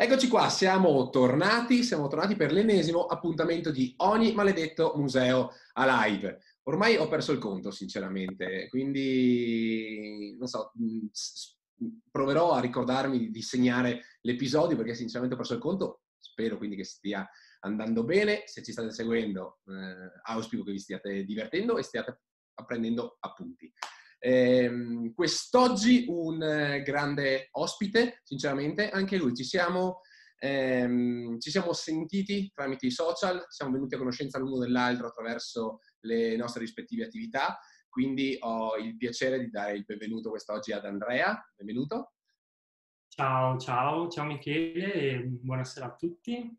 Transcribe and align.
Eccoci 0.00 0.28
qua, 0.28 0.48
siamo 0.48 1.10
tornati, 1.10 1.82
siamo 1.82 2.06
tornati 2.06 2.36
per 2.36 2.52
l'ennesimo 2.52 3.06
appuntamento 3.06 3.72
di 3.72 3.94
ogni 3.96 4.32
maledetto 4.32 4.92
museo 4.94 5.50
a 5.72 6.04
live. 6.06 6.38
Ormai 6.68 6.94
ho 6.94 7.08
perso 7.08 7.32
il 7.32 7.38
conto, 7.38 7.72
sinceramente, 7.72 8.68
quindi 8.68 10.36
non 10.38 10.46
so, 10.46 10.70
proverò 12.12 12.52
a 12.52 12.60
ricordarmi 12.60 13.28
di 13.32 13.42
segnare 13.42 14.04
l'episodio 14.20 14.76
perché 14.76 14.94
sinceramente 14.94 15.34
ho 15.34 15.38
perso 15.38 15.54
il 15.54 15.60
conto. 15.60 16.02
Spero 16.16 16.58
quindi 16.58 16.76
che 16.76 16.84
stia 16.84 17.28
andando 17.62 18.04
bene. 18.04 18.44
Se 18.46 18.62
ci 18.62 18.70
state 18.70 18.92
seguendo, 18.92 19.58
eh, 19.66 20.20
auspico 20.30 20.62
che 20.62 20.70
vi 20.70 20.78
stiate 20.78 21.24
divertendo 21.24 21.76
e 21.76 21.82
stiate 21.82 22.20
apprendendo 22.54 23.16
appunti. 23.18 23.72
Eh, 24.20 25.12
quest'oggi 25.14 26.06
un 26.08 26.42
eh, 26.42 26.82
grande 26.82 27.48
ospite, 27.52 28.20
sinceramente, 28.24 28.90
anche 28.90 29.16
lui 29.16 29.34
ci 29.34 29.44
siamo, 29.44 30.00
ehm, 30.38 31.38
ci 31.38 31.50
siamo 31.50 31.72
sentiti 31.72 32.50
tramite 32.52 32.86
i 32.86 32.90
social, 32.90 33.44
siamo 33.48 33.72
venuti 33.72 33.94
a 33.94 33.98
conoscenza 33.98 34.38
l'uno 34.38 34.58
dell'altro 34.58 35.06
attraverso 35.06 35.80
le 36.00 36.36
nostre 36.36 36.60
rispettive 36.60 37.04
attività, 37.04 37.58
quindi 37.88 38.36
ho 38.40 38.76
il 38.76 38.96
piacere 38.96 39.38
di 39.38 39.50
dare 39.50 39.74
il 39.74 39.84
benvenuto 39.84 40.30
quest'oggi 40.30 40.72
ad 40.72 40.84
Andrea. 40.84 41.40
Benvenuto. 41.56 42.12
Ciao, 43.08 43.58
ciao, 43.58 44.08
ciao 44.08 44.26
Michele 44.26 44.92
e 44.92 45.22
buonasera 45.24 45.86
a 45.86 45.94
tutti. 45.96 46.56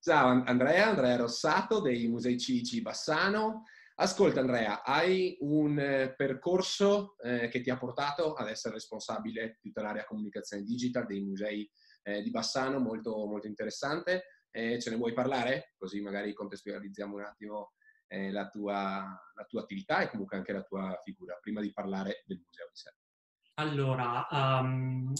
Ciao 0.00 0.42
Andrea, 0.44 0.88
Andrea 0.88 1.16
Rossato 1.16 1.80
dei 1.80 2.08
Musei 2.08 2.38
Civici 2.38 2.82
Bassano. 2.82 3.62
Ascolta 3.96 4.40
Andrea, 4.40 4.82
hai 4.82 5.36
un 5.40 5.78
eh, 5.78 6.14
percorso 6.16 7.16
eh, 7.18 7.46
che 7.46 7.60
ti 7.60 7.70
ha 7.70 7.78
portato 7.78 8.34
ad 8.34 8.48
essere 8.48 8.74
responsabile 8.74 9.58
di 9.60 9.68
tutta 9.68 9.82
l'area 9.82 10.04
comunicazione 10.04 10.64
digital 10.64 11.06
dei 11.06 11.20
musei 11.20 11.70
eh, 12.02 12.20
di 12.20 12.30
Bassano, 12.30 12.80
molto, 12.80 13.24
molto 13.26 13.46
interessante. 13.46 14.24
Eh, 14.50 14.80
ce 14.80 14.90
ne 14.90 14.96
vuoi 14.96 15.12
parlare? 15.12 15.74
Così 15.76 16.00
magari 16.00 16.32
contestualizziamo 16.32 17.14
un 17.14 17.22
attimo 17.22 17.74
eh, 18.08 18.32
la 18.32 18.48
tua, 18.48 19.16
la, 19.34 19.44
tua, 19.44 19.60
attività 19.62 20.00
e 20.00 20.08
comunque 20.08 20.36
anche 20.36 20.52
la 20.52 20.62
tua 20.62 20.98
figura, 21.02 21.38
prima 21.40 21.60
di 21.60 21.72
parlare 21.72 22.24
del 22.26 22.42
museo 22.44 22.66
di 22.68 22.76
sé. 22.76 22.94
Allora, 23.54 24.26
um, 24.30 25.12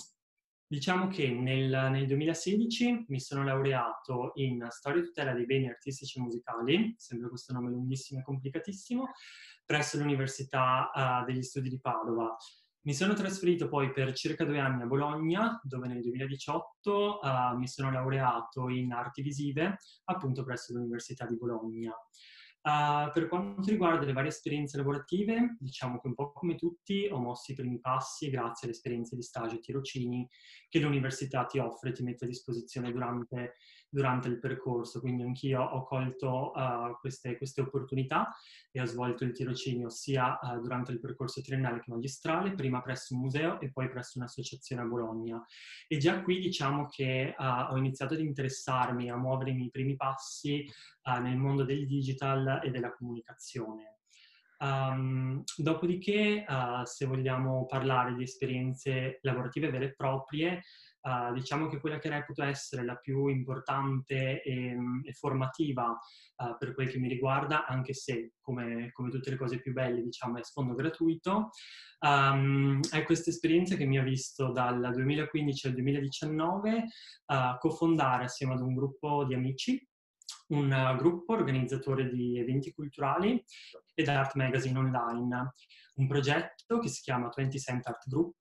Diciamo 0.75 1.07
che 1.07 1.31
nel, 1.31 1.71
nel, 1.93 2.05
2016 2.05 3.05
mi 3.07 3.21
sono 3.21 3.45
laureato 3.45 4.33
in 4.35 4.67
Storia 4.71 5.03
e 5.03 5.05
tutela 5.05 5.33
dei 5.33 5.47
beni 5.47 5.69
artistici 5.69 6.19
e 6.19 6.23
musicali, 6.23 6.95
sempre 6.99 7.29
questo 7.29 7.53
nome 7.53 7.71
lunghissimo 7.71 8.19
e 8.19 8.25
complicatissimo, 8.25 9.13
presso 9.65 9.99
l'Università 9.99 10.91
uh, 10.93 11.25
degli 11.25 11.45
Studi 11.45 11.69
di 11.69 11.79
Padova. 11.79 12.37
Mi 12.87 12.93
sono 12.93 13.13
trasferito 13.15 13.69
poi 13.69 13.93
per 13.93 14.13
circa 14.15 14.45
due 14.45 14.59
anni 14.59 14.83
a 14.83 14.87
Bologna, 14.87 15.61
dove 15.63 15.87
nel 15.87 16.03
2018 16.03 16.91
uh, 16.91 17.25
eh, 17.25 17.57
mi 17.57 17.69
sono 17.69 17.93
laureato 17.93 18.69
in 18.69 18.93
arti 18.93 19.23
visive, 19.23 19.79
appunto 20.07 20.43
presso 20.43 20.73
l'Università 20.73 21.25
di 21.25 21.37
Bologna. 21.37 21.95
Uh, 22.65 23.13
per 23.13 23.29
quanto 23.29 23.69
riguarda 23.69 24.07
le 24.07 24.15
varie 24.15 24.31
esperienze 24.31 24.79
lavorative, 24.79 25.59
diciamo 25.61 26.01
che 26.01 26.07
un 26.07 26.15
po' 26.15 26.33
come 26.33 26.55
tutti 26.55 27.07
ho 27.11 27.19
mosso 27.19 27.53
i 27.53 27.55
primi 27.55 27.79
passi 27.79 28.31
grazie 28.31 28.67
alle 28.67 28.75
esperienze 28.75 29.17
di 29.17 29.23
stage 29.23 29.57
e 29.57 29.61
tirocini 29.61 30.27
che 30.71 30.79
l'università 30.79 31.45
ti 31.45 31.59
offre 31.59 31.91
e 31.91 31.93
ti 31.93 32.03
mette 32.03 32.25
a 32.25 32.29
disposizione 32.29 32.91
durante 32.91 33.57
durante 33.95 34.27
il 34.27 34.41
percorso, 34.41 34.99
quindi 34.99 35.23
anch'io 35.23 35.63
ho 35.63 35.85
colto 35.85 36.51
uh, 36.53 36.99
queste, 36.99 37.37
queste, 37.37 37.61
opportunità 37.61 38.35
e 38.73 38.81
ho 38.81 38.85
svolto 38.87 39.23
il 39.23 39.31
tirocinio 39.31 39.89
sia 39.89 40.37
uh, 40.43 40.61
durante 40.61 40.91
il 40.91 40.99
percorso 40.99 41.41
triennale 41.41 41.79
che 41.79 41.93
magistrale, 41.93 42.55
prima 42.55 42.83
presso 42.83 43.15
un 43.15 43.21
museo 43.21 43.61
e 43.61 43.71
poi 43.71 43.89
presso 43.89 44.19
un'associazione 44.19 44.83
a 44.83 44.87
Bologna. 44.87 45.41
E 45.87 45.99
già 45.99 46.23
qui 46.23 46.41
diciamo 46.41 46.89
che 46.89 47.37
ho 47.39 47.77
iniziato 47.77 48.15
ad 48.15 48.21
interessarmi, 48.21 49.11
a 49.11 49.17
muovere 49.17 49.51
i 49.51 49.55
miei 49.55 49.71
primi 49.71 49.95
passi 49.95 50.69
nel 51.21 51.37
mondo 51.37 51.65
del 51.65 51.87
digital 51.87 52.54
e 52.61 52.71
della 52.71 52.93
comunicazione. 52.93 53.99
Um, 54.59 55.43
dopodiché, 55.57 56.45
se 56.85 57.07
vogliamo 57.07 57.67
parlare 57.67 58.15
di 58.15 58.23
esperienze 58.23 59.19
lavorative 59.23 59.71
vere 59.71 59.87
e 59.87 59.95
proprie, 59.95 60.63
Uh, 61.05 61.35
diciamo 61.35 61.67
che 61.67 61.81
quella 61.81 61.99
che 61.99 62.09
reputo 62.09 62.43
essere 62.43 62.83
la 62.83 62.97
più 62.97 63.27
importante 63.27 64.41
e, 64.43 64.75
e 65.05 65.13
formativa 65.13 65.91
uh, 65.91 66.57
per 66.57 66.73
quel 66.73 66.89
che 66.89 66.99
mi 66.99 67.09
riguarda, 67.09 67.67
anche 67.67 67.93
se 67.93 68.33
come, 68.41 68.91
come, 68.93 69.11
tutte 69.11 69.29
le 69.29 69.37
cose 69.37 69.61
più 69.61 69.75
belle 69.75 70.01
diciamo 70.01 70.39
è 70.39 70.43
sfondo 70.43 70.73
gratuito, 70.73 71.51
um, 71.99 72.81
è 72.91 73.03
questa 73.05 73.29
esperienza 73.29 73.77
che 73.77 73.85
mi 73.85 73.99
ha 73.99 74.03
visto 74.03 74.51
dal 74.51 74.81
2015 74.95 75.67
al 75.67 75.73
2019 75.75 76.73
uh, 77.27 77.59
cofondare 77.59 78.25
assieme 78.25 78.55
ad 78.55 78.63
un 78.63 78.75
gruppo 78.75 79.25
di 79.27 79.35
amici 79.35 79.87
un 80.49 80.97
gruppo 80.99 81.33
organizzatore 81.33 82.09
di 82.09 82.39
eventi 82.39 82.73
culturali 82.73 83.43
ed 83.95 84.09
Art 84.09 84.35
Magazine 84.35 84.79
Online, 84.79 85.53
un 85.97 86.07
progetto 86.07 86.79
che 86.79 86.89
si 86.89 87.03
chiama 87.03 87.31
20 87.35 87.59
Cent 87.59 87.87
Art 87.87 88.09
Group 88.09 88.37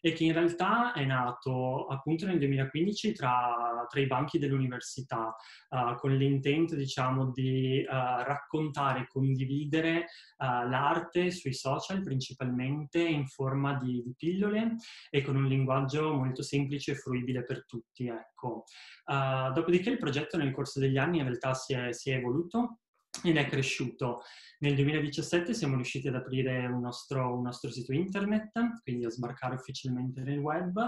e 0.00 0.12
che 0.12 0.24
in 0.24 0.32
realtà 0.32 0.92
è 0.92 1.04
nato 1.04 1.86
appunto 1.86 2.26
nel 2.26 2.38
2015 2.38 3.12
tra, 3.12 3.86
tra 3.88 4.00
i 4.00 4.06
banchi 4.06 4.38
dell'università, 4.38 5.34
uh, 5.68 5.94
con 5.96 6.16
l'intento 6.16 6.74
diciamo 6.74 7.30
di 7.30 7.84
uh, 7.86 7.92
raccontare 7.92 9.00
e 9.00 9.06
condividere 9.06 10.06
uh, 10.38 10.68
l'arte 10.68 11.30
sui 11.30 11.52
social 11.52 12.02
principalmente 12.02 13.00
in 13.00 13.26
forma 13.26 13.74
di, 13.74 14.02
di, 14.02 14.14
pillole 14.16 14.76
e 15.10 15.22
con 15.22 15.36
un 15.36 15.46
linguaggio 15.46 16.14
molto 16.14 16.42
semplice 16.42 16.92
e 16.92 16.96
fruibile 16.96 17.44
per 17.44 17.66
tutti. 17.66 18.08
Ecco. 18.08 18.64
dopodiché 19.04 19.90
il 19.90 19.98
progetto 19.98 20.36
nel 20.36 20.52
corso 20.52 20.80
degli 20.80 20.96
anni 20.96 21.18
in 21.18 21.24
realtà 21.24 21.54
si 21.54 21.74
è, 21.74 21.92
si 21.92 22.10
è 22.10 22.16
evoluto 22.16 22.78
ed 23.22 23.36
è 23.36 23.46
cresciuto. 23.46 24.22
Nel 24.60 24.74
2017 24.74 25.54
siamo 25.54 25.76
riusciti 25.76 26.08
ad 26.08 26.16
aprire 26.16 26.66
un 26.66 26.80
nostro, 26.80 27.34
un 27.34 27.42
nostro 27.42 27.70
sito 27.70 27.94
internet, 27.94 28.82
quindi 28.82 29.06
a 29.06 29.10
sbarcare 29.10 29.54
ufficialmente 29.54 30.20
nel 30.22 30.38
web 30.38 30.78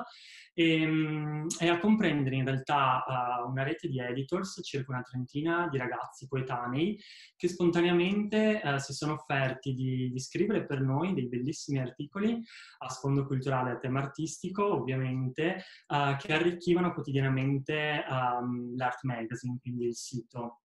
e, 0.53 0.83
ehm, 0.83 1.47
e 1.59 1.69
a 1.69 1.79
comprendere 1.79 2.37
in 2.37 2.45
realtà 2.45 3.03
uh, 3.07 3.49
una 3.49 3.63
rete 3.63 3.89
di 3.89 3.99
editors, 3.99 4.61
circa 4.63 4.93
una 4.93 5.01
trentina 5.01 5.69
di 5.71 5.79
ragazzi 5.79 6.29
coetanei, 6.29 7.01
che 7.35 7.49
spontaneamente 7.49 8.61
uh, 8.63 8.77
si 8.79 8.93
sono 8.93 9.15
offerti 9.15 9.73
di, 9.73 10.11
di, 10.11 10.21
scrivere 10.21 10.67
per 10.67 10.83
noi 10.83 11.15
dei 11.15 11.29
bellissimi 11.29 11.81
articoli 11.81 12.43
a 12.79 12.89
sfondo 12.91 13.27
culturale 13.27 13.71
a 13.71 13.79
tema 13.79 14.01
artistico, 14.01 14.71
ovviamente, 14.71 15.65
uh, 15.89 16.17
che 16.17 16.35
arricchivano 16.35 16.93
quotidianamente 16.93 18.05
um, 18.07 18.77
l'Art 18.77 19.03
Magazine, 19.05 19.57
quindi 19.63 19.87
il 19.87 19.95
sito. 19.97 20.61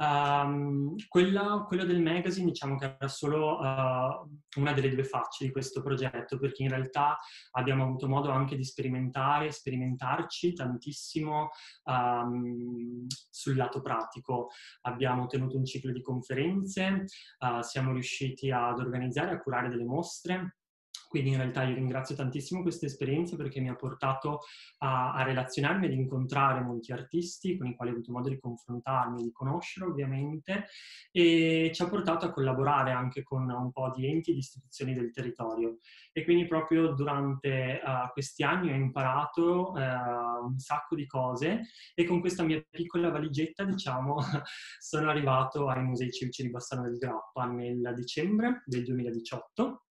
Um, 0.00 0.94
quella, 1.08 1.64
quello 1.66 1.84
del 1.84 2.00
magazine 2.00 2.46
diciamo 2.46 2.76
che 2.76 2.96
era 2.96 3.08
solo 3.08 3.58
uh, 3.58 4.60
una 4.60 4.72
delle 4.72 4.90
due 4.90 5.02
facce 5.02 5.44
di 5.44 5.50
questo 5.50 5.82
progetto 5.82 6.38
perché 6.38 6.62
in 6.62 6.68
realtà 6.68 7.18
abbiamo 7.52 7.82
avuto 7.82 8.06
modo 8.08 8.30
anche 8.30 8.56
di 8.56 8.62
sperimentare, 8.62 9.50
sperimentarci 9.50 10.52
tantissimo 10.52 11.48
um, 11.84 13.06
sul 13.28 13.56
lato 13.56 13.80
pratico. 13.80 14.50
Abbiamo 14.82 15.26
tenuto 15.26 15.56
un 15.56 15.64
ciclo 15.64 15.90
di 15.90 16.00
conferenze, 16.00 17.04
uh, 17.40 17.60
siamo 17.62 17.92
riusciti 17.92 18.52
ad 18.52 18.78
organizzare, 18.78 19.32
a 19.32 19.40
curare 19.40 19.68
delle 19.68 19.84
mostre 19.84 20.57
quindi 21.08 21.30
in 21.30 21.36
realtà 21.36 21.64
io 21.64 21.74
ringrazio 21.74 22.14
tantissimo 22.14 22.62
questa 22.62 22.86
esperienza 22.86 23.34
perché 23.34 23.60
mi 23.60 23.70
ha 23.70 23.74
portato 23.74 24.40
a, 24.78 25.14
a 25.14 25.22
relazionarmi, 25.22 25.86
ad 25.86 25.92
incontrare 25.92 26.60
molti 26.60 26.92
artisti 26.92 27.56
con 27.56 27.66
i 27.66 27.74
quali 27.74 27.90
ho 27.90 27.94
avuto 27.94 28.12
modo 28.12 28.28
di 28.28 28.38
confrontarmi, 28.38 29.22
di 29.22 29.32
conoscere 29.32 29.86
ovviamente 29.86 30.66
e 31.10 31.70
ci 31.72 31.82
ha 31.82 31.88
portato 31.88 32.26
a 32.26 32.30
collaborare 32.30 32.92
anche 32.92 33.22
con 33.22 33.48
un 33.50 33.72
po' 33.72 33.90
di 33.94 34.06
enti 34.06 34.30
e 34.30 34.32
di 34.34 34.40
istituzioni 34.40 34.94
del 34.94 35.10
territorio. 35.10 35.78
E 36.12 36.24
quindi 36.24 36.46
proprio 36.46 36.92
durante 36.92 37.80
uh, 37.82 38.10
questi 38.12 38.42
anni 38.42 38.70
ho 38.70 38.74
imparato 38.74 39.72
uh, 39.72 40.44
un 40.44 40.58
sacco 40.58 40.94
di 40.94 41.06
cose 41.06 41.62
e 41.94 42.04
con 42.04 42.20
questa 42.20 42.42
mia 42.42 42.62
piccola 42.68 43.08
valigetta, 43.10 43.64
diciamo, 43.64 44.16
sono 44.78 45.08
arrivato 45.08 45.68
ai 45.68 45.82
Musei 45.82 46.10
Civici 46.10 46.42
di 46.42 46.50
Bassano 46.50 46.82
del 46.82 46.98
Grappa 46.98 47.46
nel 47.46 47.92
dicembre 47.96 48.62
del 48.66 48.84
2018 48.84 49.56
Mm-hmm. 49.58 49.87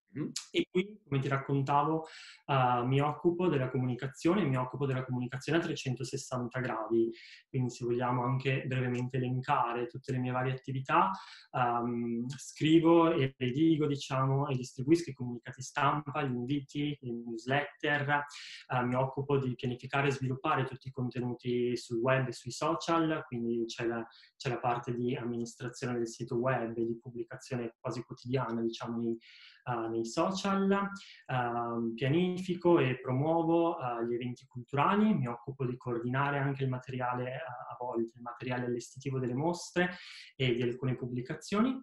E 0.51 0.67
qui, 0.69 0.99
come 1.03 1.19
ti 1.19 1.27
raccontavo, 1.27 2.05
uh, 2.45 2.85
mi 2.85 2.99
occupo 2.99 3.47
della 3.47 3.69
comunicazione, 3.69 4.43
mi 4.43 4.57
occupo 4.57 4.85
della 4.85 5.05
comunicazione 5.05 5.59
a 5.59 5.61
360 5.61 6.59
gradi, 6.59 7.11
quindi 7.49 7.69
se 7.69 7.85
vogliamo 7.85 8.23
anche 8.23 8.63
brevemente 8.65 9.17
elencare 9.17 9.87
tutte 9.87 10.11
le 10.11 10.17
mie 10.19 10.31
varie 10.31 10.53
attività, 10.53 11.11
um, 11.51 12.25
scrivo 12.29 13.11
e 13.13 13.35
redigo, 13.37 13.87
diciamo, 13.87 14.47
e 14.47 14.55
distribuisco 14.55 15.09
i 15.09 15.13
comunicati 15.13 15.61
stampa, 15.61 16.23
gli 16.23 16.33
inviti, 16.33 16.97
le 17.01 17.11
newsletter, 17.11 18.25
uh, 18.67 18.85
mi 18.85 18.95
occupo 18.95 19.37
di 19.37 19.53
pianificare 19.55 20.07
e 20.07 20.11
sviluppare 20.11 20.65
tutti 20.65 20.87
i 20.87 20.91
contenuti 20.91 21.75
sul 21.77 21.97
web 21.97 22.27
e 22.27 22.33
sui 22.33 22.51
social, 22.51 23.23
quindi 23.27 23.65
c'è 23.65 23.85
la, 23.85 24.05
c'è 24.35 24.49
la 24.49 24.59
parte 24.59 24.93
di 24.95 25.15
amministrazione 25.15 25.97
del 25.97 26.07
sito 26.07 26.35
web 26.35 26.77
e 26.77 26.85
di 26.85 26.97
pubblicazione 26.99 27.75
quasi 27.79 28.03
quotidiana, 28.03 28.61
diciamo, 28.61 28.97
nei, 28.97 29.17
uh, 29.65 29.89
nei 29.89 30.05
social, 30.07 30.69
uh, 30.69 31.93
pianifico 31.93 32.79
e 32.79 32.99
promuovo 32.99 33.75
uh, 33.75 34.03
gli 34.05 34.13
eventi 34.13 34.45
culturali, 34.47 35.13
mi 35.13 35.27
occupo 35.27 35.65
di 35.65 35.77
coordinare 35.77 36.39
anche 36.39 36.63
il 36.63 36.69
materiale, 36.69 37.35
a 37.35 37.75
volte 37.79 38.17
il 38.17 38.21
materiale 38.21 38.65
allestitivo 38.65 39.19
delle 39.19 39.35
mostre 39.35 39.91
e 40.35 40.53
di 40.53 40.61
alcune 40.61 40.95
pubblicazioni. 40.95 41.79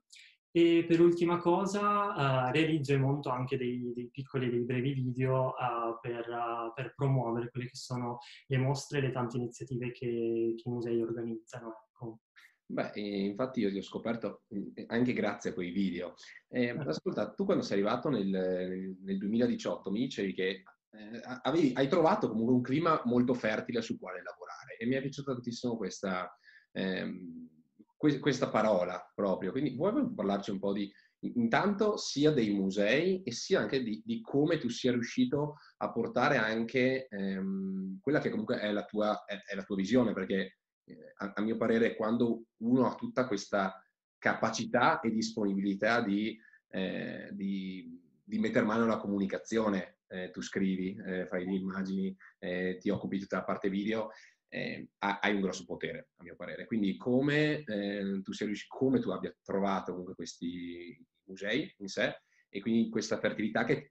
E 0.57 0.85
per 0.87 1.01
ultima 1.01 1.39
cosa 1.39 2.47
uh, 2.47 2.53
realizzo 2.53 2.93
e 2.93 2.97
monto 2.97 3.29
anche 3.29 3.57
dei, 3.57 3.93
dei 3.93 4.09
piccoli, 4.09 4.49
dei 4.49 4.61
brevi 4.61 4.93
video 4.93 5.49
uh, 5.49 5.99
per, 6.01 6.29
uh, 6.29 6.73
per, 6.73 6.95
promuovere 6.95 7.51
quelle 7.51 7.67
che 7.67 7.75
sono 7.75 8.19
le 8.47 8.59
mostre 8.59 8.99
e 8.99 9.01
le 9.01 9.11
tante 9.11 9.37
iniziative 9.37 9.91
che, 9.91 10.55
che 10.57 10.63
i 10.65 10.71
musei 10.71 11.03
organizzano. 11.03 11.89
Ecco. 11.89 12.21
Beh, 12.67 12.93
infatti 12.95 13.61
io 13.61 13.69
li 13.69 13.79
ho 13.79 13.83
scoperto 13.83 14.43
anche 14.87 15.13
grazie 15.13 15.51
a 15.51 15.53
quei 15.53 15.71
video. 15.71 16.15
Eh, 16.49 16.71
ascolta, 16.71 17.33
tu 17.33 17.45
quando 17.45 17.63
sei 17.63 17.75
arrivato 17.81 18.09
nel, 18.09 18.97
nel 19.03 19.19
2018 19.19 19.91
mi 19.91 20.01
dicevi 20.01 20.33
che 20.33 20.49
eh, 20.91 21.21
avevi, 21.43 21.73
hai 21.75 21.89
trovato 21.89 22.29
comunque 22.29 22.55
un 22.55 22.63
clima 22.63 23.03
molto 23.05 23.35
fertile 23.35 23.83
sul 23.83 23.99
quale 23.99 24.23
lavorare 24.23 24.77
e 24.79 24.87
mi 24.87 24.95
è 24.95 25.01
piaciuta 25.01 25.33
tantissimo 25.33 25.77
questa... 25.77 26.37
Ehm, 26.73 27.49
questa 28.21 28.51
parola 28.51 29.03
proprio. 29.15 29.51
Quindi 29.51 29.75
vuoi 29.75 30.13
parlarci 30.15 30.51
un 30.51 30.59
po' 30.59 30.73
di, 30.73 30.93
intanto 31.21 31.97
sia 31.97 32.31
dei 32.31 32.53
musei 32.53 33.23
e 33.23 33.33
sia 33.33 33.61
anche 33.61 33.83
di, 33.83 34.03
di 34.05 34.21
come 34.21 34.59
tu 34.59 34.69
sia 34.69 34.93
riuscito 34.93 35.57
a 35.79 35.91
portare 35.91 36.37
anche 36.37 37.07
ehm, 37.09 37.99
quella 38.01 38.21
che 38.21 38.31
comunque 38.31 38.59
è 38.59 38.71
la 38.73 38.85
tua, 38.85 39.25
è, 39.25 39.37
è 39.51 39.55
la 39.55 39.63
tua 39.63 39.77
visione, 39.77 40.13
perché 40.13 40.37
eh, 40.37 40.57
a, 41.17 41.33
a, 41.37 41.41
mio 41.43 41.57
parere 41.57 41.97
quando 41.97 42.45
uno 42.59 42.87
ha 42.87 42.95
tutta 42.95 43.27
questa 43.27 43.83
capacità 44.19 45.01
e 45.01 45.11
disponibilità 45.11 46.01
di, 46.01 46.39
eh, 46.71 47.29
di, 47.33 48.01
di 48.23 48.39
mettere 48.39 48.65
mano 48.65 48.85
alla 48.85 48.99
comunicazione, 48.99 49.99
eh, 50.09 50.31
tu 50.31 50.41
scrivi, 50.41 50.97
eh, 51.07 51.27
fai 51.27 51.45
le 51.45 51.53
immagini, 51.53 52.17
eh, 52.39 52.79
ti 52.81 52.89
occupi 52.91 53.19
tutta 53.19 53.39
la 53.39 53.45
parte 53.45 53.69
video, 53.69 54.11
eh, 54.49 54.89
hai 54.99 55.35
un 55.35 55.41
grosso 55.41 55.65
potere, 55.65 56.11
a 56.17 56.23
mio 56.23 56.37
parere. 56.37 56.67
Quindi 56.67 56.97
come 56.97 57.65
eh, 57.65 58.21
tu 58.23 58.33
sei 58.33 58.47
riuscito, 58.47 58.77
come 58.77 59.01
tu 59.01 59.11
abbia 59.11 59.35
trovato 59.43 59.91
comunque 59.91 60.15
questi 60.15 60.97
musei 61.25 61.75
in 61.79 61.89
sé 61.89 62.23
e 62.49 62.61
quindi 62.61 62.89
questa 62.89 63.19
fertilità 63.19 63.65
che 63.65 63.91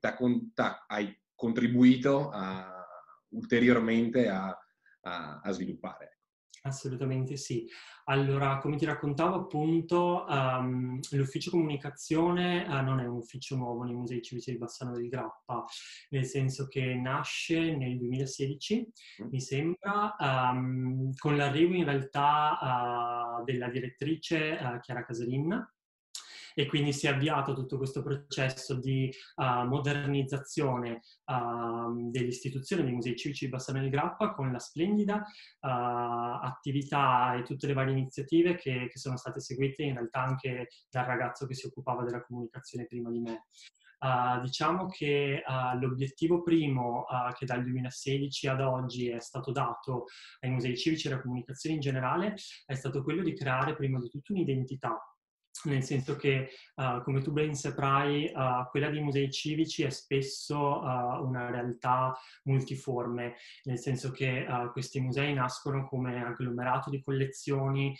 hai 0.87 1.21
contribuito 1.35 2.29
a, 2.29 2.85
ulteriormente 3.29 4.29
a, 4.29 4.57
a, 5.01 5.41
a 5.41 5.51
sviluppare. 5.51 6.19
Assolutamente 6.65 7.35
sì. 7.35 7.67
Allora, 8.05 8.57
come 8.59 8.77
ti 8.77 8.85
raccontavo 8.85 9.35
appunto, 9.35 10.25
um, 10.29 10.97
l'ufficio 11.11 11.51
comunicazione 11.51 12.65
uh, 12.65 12.81
non 12.81 13.01
è 13.01 13.05
un 13.05 13.17
ufficio 13.17 13.57
nuovo 13.57 13.83
nei 13.83 13.93
musei 13.93 14.21
civici 14.21 14.51
di 14.51 14.57
Bassano 14.57 14.93
del 14.93 15.09
Grappa, 15.09 15.65
nel 16.11 16.25
senso 16.25 16.67
che 16.69 16.95
nasce 16.95 17.75
nel 17.75 17.97
2016, 17.97 18.91
mm. 19.23 19.27
mi 19.29 19.41
sembra, 19.41 20.15
um, 20.17 21.11
con 21.17 21.35
l'arrivo 21.35 21.73
in 21.75 21.83
realtà 21.83 23.39
uh, 23.39 23.43
della 23.43 23.67
direttrice 23.67 24.57
uh, 24.61 24.79
Chiara 24.79 25.03
Casarin, 25.03 25.72
e 26.53 26.65
quindi 26.65 26.93
si 26.93 27.07
è 27.07 27.11
avviato 27.11 27.53
tutto 27.53 27.77
questo 27.77 28.01
processo 28.03 28.75
di 28.79 29.11
uh, 29.35 29.67
modernizzazione 29.67 31.01
uh, 31.25 32.09
dell'istituzione 32.09 32.83
dei 32.83 32.93
musei 32.93 33.15
civici 33.15 33.45
di 33.45 33.51
Bassano 33.51 33.79
del 33.79 33.89
Grappa 33.89 34.33
con 34.33 34.51
la 34.51 34.59
splendida 34.59 35.15
uh, 35.15 35.67
attività 36.41 37.35
e 37.35 37.43
tutte 37.43 37.67
le 37.67 37.73
varie 37.73 37.93
iniziative 37.93 38.55
che, 38.55 38.87
che 38.89 38.97
sono 38.97 39.17
state 39.17 39.39
seguite 39.39 39.83
in 39.83 39.93
realtà 39.93 40.21
anche 40.21 40.67
dal 40.89 41.05
ragazzo 41.05 41.45
che 41.45 41.55
si 41.55 41.65
occupava 41.67 42.03
della 42.03 42.23
comunicazione 42.23 42.85
prima 42.85 43.09
di 43.09 43.19
me. 43.19 43.45
Uh, 44.03 44.41
diciamo 44.41 44.87
che 44.87 45.41
uh, 45.47 45.79
l'obiettivo 45.79 46.43
primo 46.43 47.05
uh, 47.07 47.31
che 47.33 47.45
dal 47.45 47.63
2016 47.63 48.47
ad 48.49 48.59
oggi 48.59 49.07
è 49.07 49.21
stato 49.21 49.53
dato 49.53 50.07
ai 50.41 50.49
musei 50.49 50.75
civici 50.75 51.07
e 51.07 51.13
alla 51.13 51.21
comunicazione 51.21 51.75
in 51.75 51.81
generale 51.81 52.35
è 52.65 52.75
stato 52.75 53.01
quello 53.01 53.23
di 53.23 53.33
creare 53.33 53.77
prima 53.77 53.99
di 53.99 54.09
tutto 54.09 54.33
un'identità 54.33 54.99
nel 55.63 55.83
senso 55.83 56.15
che, 56.15 56.49
uh, 56.75 57.01
come 57.03 57.21
tu 57.21 57.31
ben 57.31 57.53
saprai, 57.53 58.31
uh, 58.33 58.67
quella 58.69 58.89
dei 58.89 59.01
musei 59.01 59.31
civici 59.31 59.83
è 59.83 59.89
spesso 59.89 60.81
uh, 60.81 61.25
una 61.25 61.49
realtà 61.49 62.17
multiforme, 62.43 63.35
nel 63.63 63.79
senso 63.79 64.11
che 64.11 64.45
questi 64.71 64.99
musei 64.99 65.33
nascono 65.33 65.87
come 65.87 66.23
agglomerato 66.23 66.89
di 66.89 67.01
collezioni, 67.01 67.95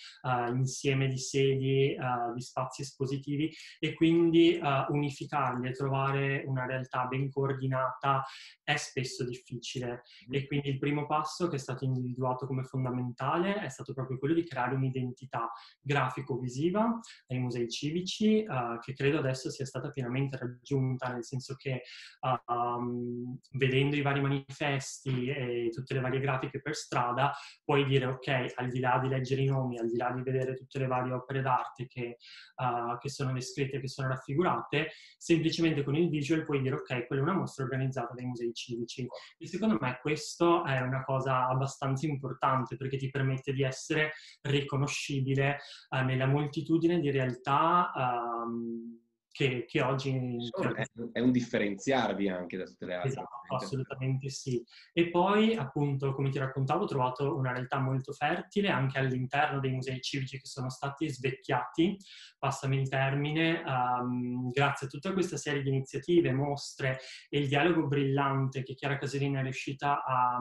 insieme 0.50 1.07
di 1.07 1.17
sedi, 1.17 1.95
di 2.33 2.41
spazi 2.41 2.81
espositivi 2.81 3.53
e 3.79 3.94
quindi 3.94 4.59
unificarli 4.89 5.67
e 5.67 5.71
trovare 5.71 6.44
una 6.45 6.65
realtà 6.65 7.05
ben 7.05 7.29
coordinata 7.29 8.23
è 8.63 8.75
spesso 8.75 9.23
difficile. 9.25 10.03
E 10.29 10.41
mm. 10.41 10.45
quindi 10.45 10.69
il 10.69 10.79
primo 10.79 11.05
passo 11.05 11.47
che 11.47 11.55
è 11.55 11.59
stato 11.59 11.85
individuato 11.85 12.45
come 12.45 12.63
fondamentale 12.63 13.61
è 13.61 13.69
stato 13.69 13.94
proprio 13.94 14.17
quello 14.17 14.33
di 14.33 14.45
creare 14.45 14.75
un'identità 14.75 15.51
grafico-visiva 15.81 17.00
musei 17.43 17.69
civici, 17.69 18.45
uh, 18.47 18.79
che 18.79 18.93
credo 18.93 19.19
adesso 19.19 19.49
sia 19.49 19.65
stata 19.65 19.89
pienamente 19.89 20.37
raggiunta, 20.37 21.13
nel 21.13 21.23
senso 21.23 21.55
che 21.55 21.83
uh, 22.21 22.53
um, 22.53 23.37
vedendo 23.51 23.95
i 23.95 24.01
vari 24.01 24.21
manifesti 24.21 25.27
e 25.27 25.69
tutte 25.71 25.93
le 25.93 25.99
varie 25.99 26.19
grafiche 26.19 26.61
per 26.61 26.75
strada, 26.75 27.33
puoi 27.63 27.85
dire 27.85 28.05
ok, 28.05 28.53
al 28.55 28.69
di 28.69 28.79
là 28.79 28.99
di 29.01 29.09
leggere 29.09 29.41
i 29.41 29.45
nomi, 29.45 29.77
al 29.77 29.89
di 29.89 29.97
là 29.97 30.11
di 30.11 30.21
vedere 30.21 30.55
tutte 30.55 30.79
le 30.79 30.87
varie 30.87 31.13
opere 31.13 31.41
d'arte 31.41 31.87
che, 31.87 32.17
uh, 32.55 32.97
che 32.97 33.09
sono 33.09 33.33
descritte, 33.33 33.79
che 33.79 33.87
sono 33.87 34.07
raffigurate, 34.07 34.91
semplicemente 35.17 35.83
con 35.83 35.95
il 35.95 36.09
visual 36.09 36.45
puoi 36.45 36.61
dire 36.61 36.75
ok, 36.75 37.07
quella 37.07 37.21
è 37.21 37.25
una 37.25 37.37
mostra 37.37 37.63
organizzata 37.63 38.13
dai 38.13 38.25
musei 38.25 38.53
civici. 38.53 39.07
E 39.37 39.47
secondo 39.47 39.77
me 39.79 39.99
questo 40.01 40.65
è 40.65 40.79
una 40.79 41.03
cosa 41.03 41.47
abbastanza 41.47 42.05
importante 42.05 42.75
perché 42.77 42.97
ti 42.97 43.09
permette 43.09 43.53
di 43.53 43.63
essere 43.63 44.13
riconoscibile 44.41 45.59
nella 46.05 46.25
moltitudine 46.25 46.99
di 46.99 47.11
realtà 47.11 47.32
realtà 47.33 47.91
um, 48.45 49.02
che, 49.33 49.65
che 49.68 49.81
oggi... 49.81 50.15
È, 50.75 50.85
è, 51.12 51.19
un 51.19 51.31
differenziarvi 51.31 52.30
anche 52.30 52.56
da 52.56 52.65
tutte 52.65 52.85
le 52.85 52.94
altre. 52.94 53.09
Esatto, 53.09 53.56
assolutamente 53.56 54.30
sì. 54.30 54.63
E 54.94 55.09
poi, 55.09 55.56
appunto, 55.56 56.13
come 56.13 56.30
ti 56.30 56.38
raccontavo, 56.38 56.83
ho 56.83 56.88
trovato 56.88 57.35
una 57.35 57.51
realtà 57.51 57.80
molto 57.80 58.13
fertile 58.13 58.69
anche 58.69 59.00
all'interno 59.00 59.59
dei 59.59 59.71
musei 59.71 60.00
civici 60.01 60.38
che 60.38 60.45
sono 60.45 60.69
stati 60.69 61.09
svecchiati, 61.09 61.97
passami 62.38 62.80
il 62.80 62.88
termine, 62.88 63.63
um, 63.65 64.51
grazie 64.51 64.85
a 64.85 64.89
tutta 64.89 65.12
questa 65.13 65.38
serie 65.38 65.63
di 65.63 65.69
iniziative, 65.69 66.31
mostre 66.31 67.00
e 67.27 67.39
il 67.39 67.47
dialogo 67.47 67.88
brillante 67.88 68.62
che 68.62 68.75
Chiara 68.75 69.00
Caserina 69.00 69.39
è 69.39 69.44
riuscita 69.44 70.03
a, 70.03 70.39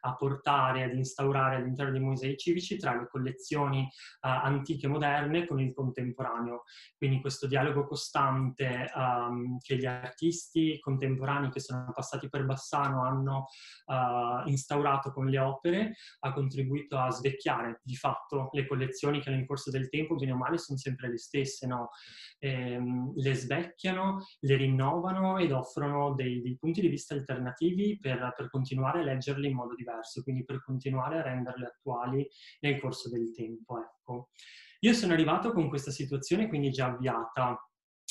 a 0.00 0.14
portare, 0.16 0.82
ad 0.82 0.94
instaurare 0.94 1.56
all'interno 1.56 1.92
dei 1.92 2.00
musei 2.00 2.36
civici 2.36 2.76
tra 2.76 2.96
le 2.96 3.06
collezioni 3.08 3.82
uh, 3.82 3.88
antiche 4.20 4.86
e 4.86 4.88
moderne 4.88 5.46
con 5.46 5.60
il 5.60 5.72
contemporaneo. 5.72 6.64
Quindi 6.96 7.20
questo 7.20 7.46
dialogo 7.46 7.86
costante 7.86 8.30
importante 8.32 8.90
um, 8.94 9.58
che 9.58 9.76
gli 9.76 9.86
artisti 9.86 10.78
contemporanei 10.80 11.50
che 11.50 11.60
sono 11.60 11.90
passati 11.94 12.28
per 12.28 12.44
Bassano 12.44 13.04
hanno 13.04 13.46
uh, 13.86 14.48
instaurato 14.48 15.12
con 15.12 15.26
le 15.26 15.38
opere 15.38 15.94
ha 16.20 16.32
contribuito 16.32 16.98
a 16.98 17.10
svecchiare 17.10 17.80
di 17.82 17.96
fatto 17.96 18.48
le 18.52 18.66
collezioni 18.66 19.20
che 19.20 19.30
nel 19.30 19.46
corso 19.46 19.70
del 19.70 19.88
tempo, 19.88 20.16
bene 20.16 20.32
o 20.32 20.36
male, 20.36 20.58
sono 20.58 20.78
sempre 20.78 21.08
le 21.08 21.18
stesse, 21.18 21.66
no? 21.66 21.90
ehm, 22.38 23.12
le 23.14 23.34
svecchiano, 23.34 24.24
le 24.40 24.56
rinnovano 24.56 25.38
ed 25.38 25.52
offrono 25.52 26.14
dei, 26.14 26.40
dei 26.40 26.56
punti 26.58 26.80
di 26.80 26.88
vista 26.88 27.14
alternativi 27.14 27.98
per, 28.00 28.32
per 28.36 28.50
continuare 28.50 29.00
a 29.00 29.04
leggerle 29.04 29.48
in 29.48 29.54
modo 29.54 29.74
diverso, 29.74 30.22
quindi 30.22 30.44
per 30.44 30.62
continuare 30.62 31.18
a 31.18 31.22
renderle 31.22 31.66
attuali 31.66 32.28
nel 32.60 32.80
corso 32.80 33.08
del 33.08 33.32
tempo. 33.34 33.78
Ecco. 33.78 34.30
Io 34.80 34.94
sono 34.94 35.12
arrivato 35.12 35.52
con 35.52 35.68
questa 35.68 35.92
situazione 35.92 36.48
quindi 36.48 36.70
già 36.70 36.86
avviata 36.86 37.56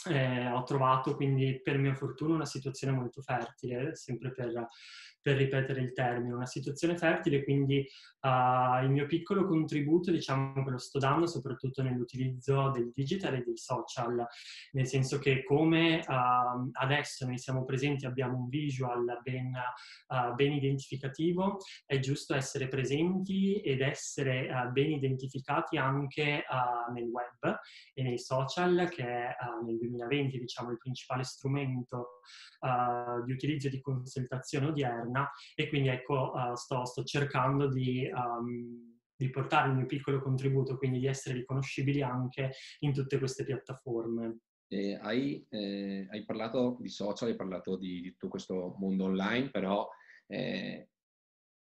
eh, 0.09 0.47
ho 0.49 0.63
trovato 0.63 1.15
quindi 1.15 1.61
per 1.61 1.77
mia 1.77 1.93
fortuna 1.93 2.35
una 2.35 2.45
situazione 2.45 2.95
molto 2.95 3.21
fertile, 3.21 3.95
sempre 3.95 4.31
per 4.31 4.67
per 5.21 5.37
ripetere 5.37 5.81
il 5.81 5.93
termine, 5.93 6.33
una 6.33 6.45
situazione 6.45 6.97
fertile, 6.97 7.43
quindi 7.43 7.87
uh, 8.21 8.83
il 8.83 8.89
mio 8.89 9.05
piccolo 9.05 9.45
contributo 9.45 10.11
diciamo 10.11 10.63
che 10.63 10.69
lo 10.71 10.77
sto 10.77 10.97
dando 10.97 11.27
soprattutto 11.27 11.83
nell'utilizzo 11.83 12.71
del 12.71 12.91
digital 12.93 13.35
e 13.35 13.43
dei 13.43 13.57
social, 13.57 14.25
nel 14.71 14.87
senso 14.87 15.19
che 15.19 15.43
come 15.43 16.03
uh, 16.07 16.69
adesso 16.73 17.25
noi 17.25 17.37
siamo 17.37 17.63
presenti, 17.65 18.05
abbiamo 18.05 18.37
un 18.37 18.49
visual 18.49 19.19
ben, 19.21 19.53
uh, 20.07 20.33
ben 20.33 20.53
identificativo, 20.53 21.57
è 21.85 21.99
giusto 21.99 22.33
essere 22.33 22.67
presenti 22.67 23.61
ed 23.61 23.81
essere 23.81 24.49
ben 24.71 24.91
identificati 24.91 25.77
anche 25.77 26.43
nel 26.93 27.05
web 27.05 27.59
e 27.93 28.03
nei 28.03 28.17
social, 28.17 28.89
che 28.89 29.03
è 29.03 29.35
nel 29.63 29.77
2020 29.77 30.39
diciamo 30.39 30.71
il 30.71 30.77
principale 30.77 31.23
strumento 31.23 32.21
di 33.25 33.31
utilizzo 33.31 33.69
di 33.69 33.81
consultazione 33.81 34.67
odierna 34.67 35.10
esterna 35.11 35.29
e 35.55 35.67
quindi 35.67 35.89
ecco 35.89 36.31
uh, 36.33 36.55
sto, 36.55 36.85
sto, 36.85 37.03
cercando 37.03 37.67
di, 37.67 38.09
um, 38.13 38.97
di, 39.15 39.29
portare 39.29 39.69
il 39.69 39.75
mio 39.75 39.85
piccolo 39.85 40.21
contributo, 40.21 40.77
quindi 40.77 40.99
di 40.99 41.07
essere 41.07 41.35
riconoscibili 41.35 42.01
anche 42.01 42.51
in 42.79 42.93
tutte 42.93 43.19
queste 43.19 43.43
piattaforme. 43.43 44.39
eh, 44.67 44.97
hai, 45.01 45.45
eh, 45.49 46.07
hai, 46.09 46.23
parlato 46.23 46.77
di 46.79 46.89
social, 46.89 47.29
hai 47.29 47.35
parlato 47.35 47.75
di, 47.75 48.01
di 48.01 48.11
tutto 48.11 48.29
questo 48.29 48.75
mondo 48.79 49.03
online, 49.05 49.49
però 49.49 49.87
eh, 50.27 50.87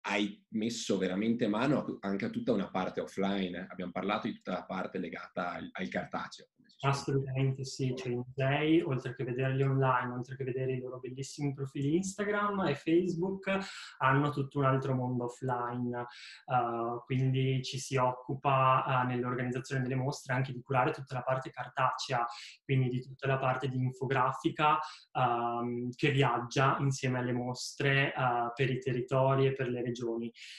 hai 0.08 0.44
messo 0.50 0.98
veramente 0.98 1.48
mano 1.48 1.98
anche 2.00 2.26
a 2.26 2.30
tutta 2.30 2.52
una 2.52 2.70
parte 2.70 3.00
offline. 3.00 3.66
Abbiamo 3.68 3.92
parlato 3.92 4.26
di 4.26 4.34
tutta 4.34 4.52
la 4.52 4.64
parte 4.64 4.98
legata 4.98 5.52
al, 5.52 5.68
al 5.72 5.88
cartaceo. 5.88 6.46
Assolutamente 6.80 7.64
sì, 7.64 7.94
cioè 7.96 8.12
i 8.12 8.16
musei, 8.16 8.82
oltre 8.82 9.14
che 9.14 9.24
vederli 9.24 9.62
online, 9.62 10.12
oltre 10.12 10.36
che 10.36 10.44
vedere 10.44 10.74
i 10.74 10.80
loro 10.80 10.98
bellissimi 10.98 11.54
profili 11.54 11.96
Instagram 11.96 12.66
e 12.66 12.74
Facebook, 12.74 13.50
hanno 13.98 14.30
tutto 14.30 14.58
un 14.58 14.66
altro 14.66 14.94
mondo 14.94 15.24
offline. 15.24 16.06
Uh, 16.44 17.02
quindi 17.06 17.62
ci 17.62 17.78
si 17.78 17.96
occupa 17.96 18.84
uh, 18.86 19.06
nell'organizzazione 19.06 19.80
delle 19.80 19.94
mostre 19.94 20.34
anche 20.34 20.52
di 20.52 20.60
curare 20.60 20.90
tutta 20.90 21.14
la 21.14 21.22
parte 21.22 21.50
cartacea, 21.50 22.26
quindi 22.62 22.90
di 22.90 23.00
tutta 23.00 23.26
la 23.26 23.38
parte 23.38 23.68
di 23.68 23.78
infografica 23.78 24.78
um, 25.12 25.88
che 25.94 26.10
viaggia 26.10 26.76
insieme 26.80 27.20
alle 27.20 27.32
mostre 27.32 28.12
uh, 28.14 28.52
per 28.54 28.70
i 28.70 28.78
territori 28.78 29.46
e 29.46 29.54
per 29.54 29.68
le 29.68 29.80
regioni. 29.80 29.94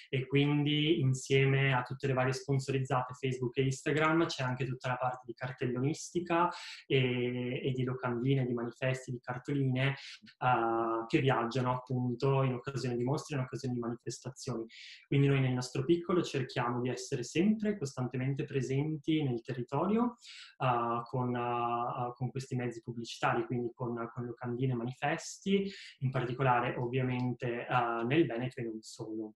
E 0.09 0.25
quindi 0.27 0.99
insieme 0.99 1.73
a 1.73 1.83
tutte 1.83 2.07
le 2.07 2.13
varie 2.13 2.33
sponsorizzate 2.33 3.13
Facebook 3.13 3.57
e 3.57 3.63
Instagram 3.63 4.25
c'è 4.25 4.43
anche 4.43 4.65
tutta 4.65 4.89
la 4.89 4.97
parte 4.97 5.23
di 5.25 5.33
cartellonistica 5.33 6.49
e, 6.85 7.61
e 7.63 7.71
di 7.71 7.83
locandine, 7.83 8.45
di 8.45 8.53
manifesti, 8.53 9.11
di 9.11 9.19
cartoline 9.19 9.95
uh, 10.39 11.05
che 11.07 11.19
viaggiano 11.19 11.73
appunto 11.73 12.43
in 12.43 12.53
occasione 12.53 12.95
di 12.95 13.03
mostre, 13.03 13.35
in 13.37 13.43
occasione 13.43 13.73
di 13.75 13.79
manifestazioni. 13.79 14.65
Quindi 15.07 15.27
noi 15.27 15.39
nel 15.39 15.53
nostro 15.53 15.83
piccolo 15.83 16.21
cerchiamo 16.23 16.81
di 16.81 16.89
essere 16.89 17.23
sempre 17.23 17.77
costantemente 17.77 18.45
presenti 18.45 19.23
nel 19.23 19.41
territorio 19.41 20.17
uh, 20.57 21.01
con, 21.03 21.33
uh, 21.33 22.13
con, 22.13 22.31
questi 22.31 22.55
mezzi 22.55 22.81
pubblicitari, 22.81 23.45
quindi 23.45 23.71
con, 23.73 23.95
con 24.13 24.25
locandine 24.25 24.73
e 24.73 24.75
manifesti, 24.75 25.71
in 25.99 26.11
particolare 26.11 26.75
ovviamente 26.75 27.65
nel 28.05 28.25
Veneto 28.25 28.59
e 28.59 28.63
non 28.63 28.81
solo. 28.81 29.26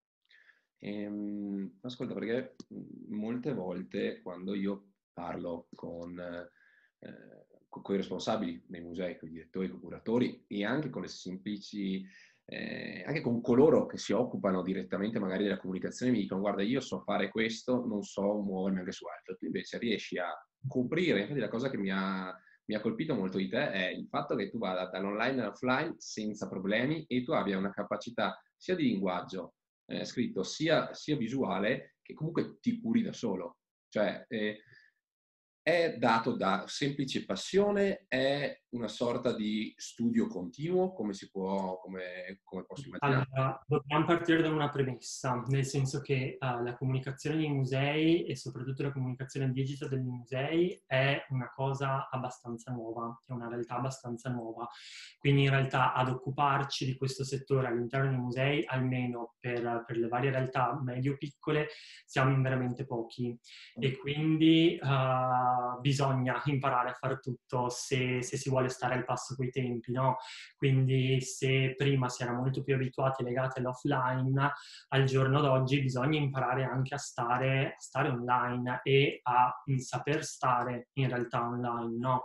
Ehm, 0.83 1.77
ascolta, 1.81 2.13
perché 2.13 2.55
molte 3.09 3.53
volte 3.53 4.21
quando 4.21 4.55
io 4.55 4.93
parlo 5.13 5.67
con 5.75 6.19
eh, 6.19 7.45
con 7.67 7.95
i 7.95 7.97
responsabili 7.97 8.63
dei 8.67 8.81
musei, 8.81 9.17
con 9.17 9.29
i 9.29 9.31
direttori, 9.31 9.69
con 9.69 9.77
i 9.77 9.81
curatori 9.81 10.43
e 10.47 10.65
anche 10.65 10.89
con 10.89 11.03
le 11.03 11.07
semplici, 11.07 12.05
eh, 12.45 13.03
anche 13.05 13.21
con 13.21 13.41
coloro 13.41 13.85
che 13.85 13.97
si 13.97 14.11
occupano 14.11 14.61
direttamente 14.61 15.19
magari 15.19 15.43
della 15.43 15.59
comunicazione, 15.59 16.11
mi 16.11 16.19
dicono 16.19 16.41
guarda 16.41 16.63
io 16.63 16.81
so 16.81 16.99
fare 16.99 17.29
questo, 17.29 17.85
non 17.85 18.03
so 18.03 18.41
muovermi 18.41 18.79
anche 18.79 18.91
su 18.91 19.05
altro. 19.05 19.37
Tu 19.37 19.45
invece 19.45 19.77
riesci 19.77 20.17
a 20.17 20.33
coprire, 20.67 21.21
infatti 21.21 21.39
la 21.39 21.47
cosa 21.47 21.69
che 21.69 21.77
mi 21.77 21.91
ha, 21.91 22.35
mi 22.65 22.75
ha 22.75 22.81
colpito 22.81 23.15
molto 23.15 23.37
di 23.37 23.47
te 23.47 23.71
è 23.71 23.87
il 23.87 24.07
fatto 24.09 24.35
che 24.35 24.49
tu 24.49 24.57
vada 24.57 24.89
dall'online 24.89 25.41
all'offline 25.41 25.95
senza 25.97 26.49
problemi 26.49 27.05
e 27.05 27.23
tu 27.23 27.31
abbia 27.31 27.57
una 27.57 27.71
capacità 27.71 28.41
sia 28.57 28.75
di 28.75 28.83
linguaggio 28.83 29.53
eh, 29.91 30.05
scritto 30.05 30.43
sia, 30.43 30.93
sia, 30.93 31.17
visuale 31.17 31.95
che 32.01 32.13
comunque 32.13 32.57
ti 32.59 32.79
curi 32.79 33.01
da 33.01 33.13
solo. 33.13 33.57
Cioè, 33.89 34.25
eh, 34.27 34.59
è 35.61 35.95
dato 35.97 36.35
da 36.35 36.65
semplice 36.67 37.25
passione, 37.25 38.05
è 38.07 38.60
una 38.71 38.87
sorta 38.87 39.33
di 39.35 39.73
studio 39.75 40.27
continuo, 40.27 40.93
come 40.93 41.13
si 41.13 41.29
può, 41.29 41.79
come, 41.79 42.39
come 42.43 42.63
posso 42.65 42.87
immaginare? 42.87 43.27
Allora, 43.31 43.61
dobbiamo 43.65 44.05
partire 44.05 44.41
da 44.41 44.49
una 44.49 44.69
premessa, 44.69 45.43
nel 45.47 45.65
senso 45.65 45.99
che 45.99 46.37
uh, 46.39 46.63
la 46.63 46.75
comunicazione 46.77 47.37
nei 47.37 47.51
musei 47.51 48.25
e 48.25 48.35
soprattutto 48.35 48.83
la 48.83 48.91
comunicazione 48.91 49.51
digital 49.51 49.89
dei 49.89 49.99
musei 49.99 50.81
è 50.85 51.25
una 51.29 51.49
cosa 51.53 52.09
abbastanza 52.09 52.71
nuova, 52.71 53.21
è 53.25 53.31
una 53.33 53.49
realtà 53.49 53.75
abbastanza 53.75 54.29
nuova. 54.29 54.67
Quindi 55.17 55.43
in 55.43 55.49
realtà 55.49 55.93
ad 55.93 56.09
occuparci 56.09 56.85
di 56.85 56.95
questo 56.95 57.23
settore 57.23 57.67
all'interno 57.67 58.09
dei 58.09 58.19
musei, 58.19 58.65
almeno 58.65 59.35
per, 59.39 59.83
per 59.85 59.97
le 59.97 60.07
varie 60.07 60.31
realtà 60.31 60.79
medio-piccole, 60.81 61.67
siamo 62.05 62.31
in 62.31 62.41
veramente 62.41 62.85
pochi. 62.85 63.37
E 63.75 63.97
quindi 63.97 64.79
uh, 64.81 65.79
bisogna 65.81 66.41
imparare 66.45 66.89
a 66.89 66.93
fare 66.93 67.19
tutto 67.19 67.67
se, 67.69 68.21
se 68.21 68.37
si 68.37 68.49
vuole 68.49 68.60
vuole 68.61 68.69
stare 68.69 68.95
al 68.95 69.05
passo 69.05 69.35
coi 69.35 69.49
tempi, 69.49 69.91
no? 69.91 70.17
Quindi 70.55 71.19
se 71.21 71.73
prima 71.75 72.07
si 72.09 72.23
era 72.23 72.33
molto 72.33 72.63
più 72.63 72.75
abituati 72.75 73.23
legati 73.23 73.59
all'offline, 73.59 74.51
al 74.89 75.03
giorno 75.05 75.41
d'oggi 75.41 75.81
bisogna 75.81 76.19
imparare 76.19 76.63
anche 76.63 76.93
a 76.93 76.97
stare, 76.97 77.73
a 77.77 77.79
stare 77.79 78.09
online 78.09 78.81
e 78.83 79.19
a 79.23 79.53
saper 79.77 80.23
stare 80.23 80.89
in 80.93 81.09
realtà 81.09 81.45
online, 81.45 81.97
no? 81.97 82.23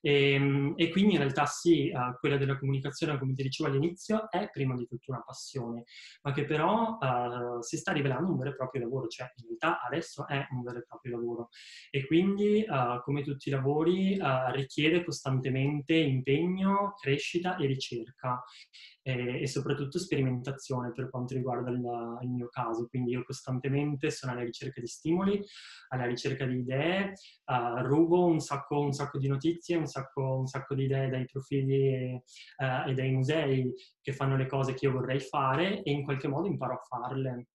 E, 0.00 0.32
ehm, 0.32 0.72
e 0.76 0.90
quindi 0.90 1.12
in 1.14 1.20
realtà 1.20 1.46
sì, 1.46 1.90
uh, 1.94 2.16
quella 2.18 2.36
della 2.36 2.58
comunicazione, 2.58 3.18
come 3.18 3.34
ti 3.34 3.42
dicevo 3.42 3.70
all'inizio, 3.70 4.30
è 4.30 4.50
prima 4.50 4.74
di 4.74 4.86
tutto 4.86 5.12
una 5.12 5.22
passione, 5.22 5.84
ma 6.22 6.32
che 6.32 6.44
però 6.44 6.98
uh, 6.98 7.62
si 7.62 7.76
sta 7.76 7.92
rivelando 7.92 8.30
un 8.30 8.38
vero 8.38 8.50
e 8.50 8.56
proprio 8.56 8.82
lavoro, 8.82 9.06
cioè 9.06 9.30
in 9.36 9.46
realtà 9.46 9.80
adesso 9.82 10.26
è 10.26 10.46
un 10.50 10.62
vero 10.62 10.78
e 10.78 10.84
proprio 10.84 11.16
lavoro. 11.16 11.48
E 11.90 12.06
quindi, 12.06 12.64
uh, 12.66 13.00
come 13.02 13.22
tutti 13.22 13.48
i 13.48 13.52
lavori, 13.52 14.18
richiede 14.52 15.04
costantemente 15.04 15.71
impegno, 15.94 16.94
crescita 17.00 17.56
e 17.56 17.66
ricerca 17.66 18.42
e, 19.02 19.42
e 19.42 19.46
soprattutto 19.46 19.98
sperimentazione 19.98 20.92
per 20.92 21.10
quanto 21.10 21.34
riguarda 21.34 21.70
il, 21.70 21.82
il, 22.22 22.28
mio 22.30 22.48
caso. 22.48 22.86
Quindi 22.88 23.12
io 23.12 23.24
costantemente 23.24 24.10
sono 24.10 24.32
alla 24.32 24.42
ricerca 24.42 24.80
di 24.80 24.86
stimoli, 24.86 25.42
alla 25.88 26.06
ricerca 26.06 26.46
di 26.46 26.58
idee, 26.58 27.14
uh, 27.46 27.82
rubo 27.82 28.24
un 28.24 28.40
sacco, 28.40 28.80
un 28.80 28.92
sacco, 28.92 29.18
di 29.18 29.28
notizie, 29.28 29.76
un 29.76 29.86
sacco, 29.86 30.38
un 30.38 30.46
sacco 30.46 30.74
di 30.74 30.84
idee 30.84 31.08
dai 31.08 31.24
profili 31.26 31.74
e, 31.74 32.22
uh, 32.58 32.88
e, 32.88 32.94
dai 32.94 33.10
musei 33.10 33.72
che 34.00 34.12
fanno 34.12 34.36
le 34.36 34.46
cose 34.46 34.74
che 34.74 34.86
io 34.86 34.92
vorrei 34.92 35.20
fare 35.20 35.82
e 35.82 35.90
in 35.90 36.04
qualche 36.04 36.28
modo 36.28 36.46
imparo 36.46 36.74
a 36.74 36.80
farle. 36.88 37.46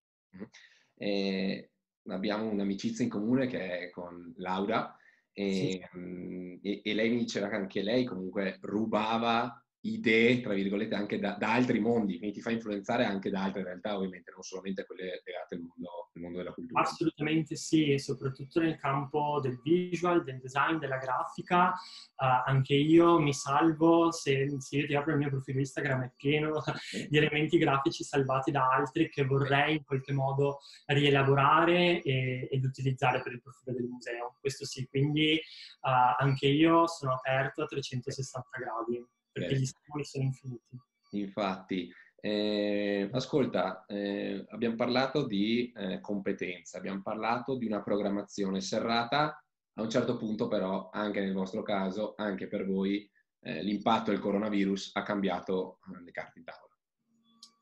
Eh, 0.96 1.72
abbiamo 2.08 2.50
un'amicizia 2.50 3.04
in 3.04 3.10
comune 3.10 3.48
che 3.48 3.80
è 3.80 3.90
con 3.90 4.34
Laura 4.38 4.96
e, 5.40 5.54
sì. 5.54 5.88
um, 5.94 6.60
e, 6.64 6.82
e 6.84 6.94
lei 6.96 7.12
mi 7.12 7.20
diceva 7.20 7.48
che 7.48 7.56
anche 7.56 7.84
lei 7.84 8.06
comunque 8.06 8.58
rubava 8.62 9.64
idee, 9.82 10.42
tra 10.42 10.56
virgolette, 10.56 10.96
anche 10.96 11.20
da, 11.20 11.34
da, 11.34 11.54
altri 11.54 11.80
mondi, 11.80 12.18
quindi 12.18 12.38
ti 12.38 12.42
fa 12.42 12.50
influenzare 12.50 13.06
anche 13.06 13.30
da 13.30 13.44
altre 13.44 13.62
realtà, 13.62 13.96
ovviamente, 13.96 14.32
non 14.32 14.42
solamente 14.42 14.84
quelle 14.86 15.22
legate 15.24 15.54
al 15.56 15.62
mondo, 15.62 15.97
mondo 16.28 16.38
della 16.38 16.52
cultura. 16.52 16.82
Assolutamente 16.82 17.56
sì, 17.56 17.98
soprattutto 17.98 18.60
nel 18.60 18.78
campo 18.78 19.40
del 19.42 19.60
visual, 19.62 20.24
del 20.24 20.40
design, 20.40 20.78
della 20.78 20.98
grafica. 20.98 21.70
Uh, 22.16 22.44
anche 22.46 22.74
io 22.76 23.20
mi 23.20 23.34
salvo, 23.34 24.12
se, 24.12 24.56
se, 24.60 24.78
io 24.78 24.88
ti 24.88 24.96
apro 24.96 25.12
il 25.14 25.18
mio 25.18 25.30
profilo 25.30 25.60
Instagram 25.60 26.04
è 26.04 26.12
pieno 26.16 26.62
di 27.10 27.18
elementi 27.18 27.58
grafici 27.58 28.04
salvati 28.04 28.52
da 28.52 28.70
altri 28.70 29.10
che 29.10 29.26
vorrei 29.26 29.78
in 29.78 29.84
qualche 29.84 30.14
modo 30.14 30.60
rielaborare 30.86 32.02
e, 32.02 32.48
ed 32.52 32.64
utilizzare 32.64 33.22
per 33.22 33.34
il 33.34 33.42
profilo 33.42 33.76
del 33.76 33.88
museo. 33.88 34.38
Questo 34.40 34.66
sì, 34.66 34.88
quindi 34.88 35.40
uh, 35.82 36.16
anche 36.20 36.48
io 36.48 36.88
sono 36.88 37.14
aperto 37.14 37.64
a 37.64 37.66
360 37.66 38.50
gradi 38.60 39.06
perché 39.32 39.56
gli 39.56 39.66
stimoli 39.66 40.04
sono 40.04 40.24
infiniti. 40.24 40.78
Infatti, 41.12 41.90
eh, 42.28 43.10
ascolta, 43.12 43.86
eh, 43.86 44.46
abbiamo 44.50 44.76
parlato 44.76 45.26
di 45.26 45.72
eh, 45.74 46.02
competenza, 46.02 46.78
abbiamo 46.78 47.02
parlato 47.02 47.56
di 47.56 47.66
una 47.66 47.82
programmazione 47.82 48.60
serrata, 48.60 49.42
a 49.74 49.82
un 49.82 49.90
certo 49.90 50.18
punto 50.18 50.48
però, 50.48 50.90
anche 50.92 51.22
nel 51.22 51.34
vostro 51.34 51.64
caso, 51.64 52.16
anche 52.18 52.48
per 52.48 52.66
voi, 52.66 53.10
eh, 53.40 53.64
l'impatto 53.64 54.12
del 54.12 54.20
coronavirus 54.20 54.92
ha 54.94 55.04
cambiato 55.04 55.80
eh, 55.96 56.04
le 56.04 56.12
carte 56.12 56.40
in 56.40 56.46
tavola. 56.46 56.66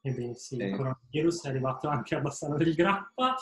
Ebbene 0.01 0.33
sì, 0.35 0.55
il 0.55 0.61
eh. 0.61 0.71
coronavirus 0.71 1.45
è 1.45 1.49
arrivato 1.49 1.87
anche 1.87 2.15
a 2.15 2.21
Bassano 2.21 2.57
del 2.57 2.73
Grappa, 2.73 3.35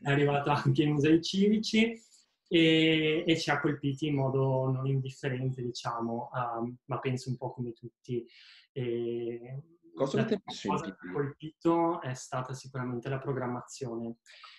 è 0.00 0.10
arrivato 0.10 0.50
anche 0.50 0.82
ai 0.82 0.90
musei 0.90 1.22
civici 1.22 2.00
e, 2.48 3.24
e, 3.26 3.38
ci 3.38 3.50
ha 3.50 3.60
colpiti 3.60 4.06
in 4.06 4.14
modo 4.14 4.70
non 4.70 4.86
indifferente, 4.86 5.62
diciamo, 5.62 6.30
um, 6.32 6.76
ma 6.86 6.98
penso 6.98 7.30
un 7.30 7.36
po' 7.36 7.52
come 7.52 7.72
tutti. 7.72 8.26
E 8.72 9.73
cosa 9.94 10.18
la 10.18 10.26
cosa 10.66 10.84
che 10.84 10.90
ha 10.90 11.12
colpito 11.12 12.00
è 12.00 12.14
stata 12.14 12.52
sicuramente 12.52 13.08
la 13.08 13.18
programmazione, 13.18 14.16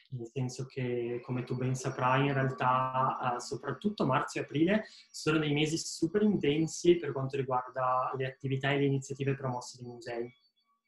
nel 0.09 0.27
senso 0.31 0.65
che, 0.65 1.19
come 1.23 1.43
tu 1.43 1.55
ben 1.55 1.75
saprai, 1.75 2.27
in 2.27 2.33
realtà 2.33 3.17
uh, 3.35 3.39
soprattutto 3.39 4.05
marzo 4.05 4.39
e 4.39 4.43
aprile 4.43 4.85
sono 5.09 5.37
dei 5.37 5.53
mesi 5.53 5.77
super 5.77 6.21
intensi 6.21 6.95
per 6.95 7.11
quanto 7.11 7.37
riguarda 7.37 8.11
le 8.15 8.25
attività 8.25 8.71
e 8.71 8.77
le 8.79 8.85
iniziative 8.85 9.35
promosse 9.35 9.81
dai 9.81 9.91
musei, 9.91 10.33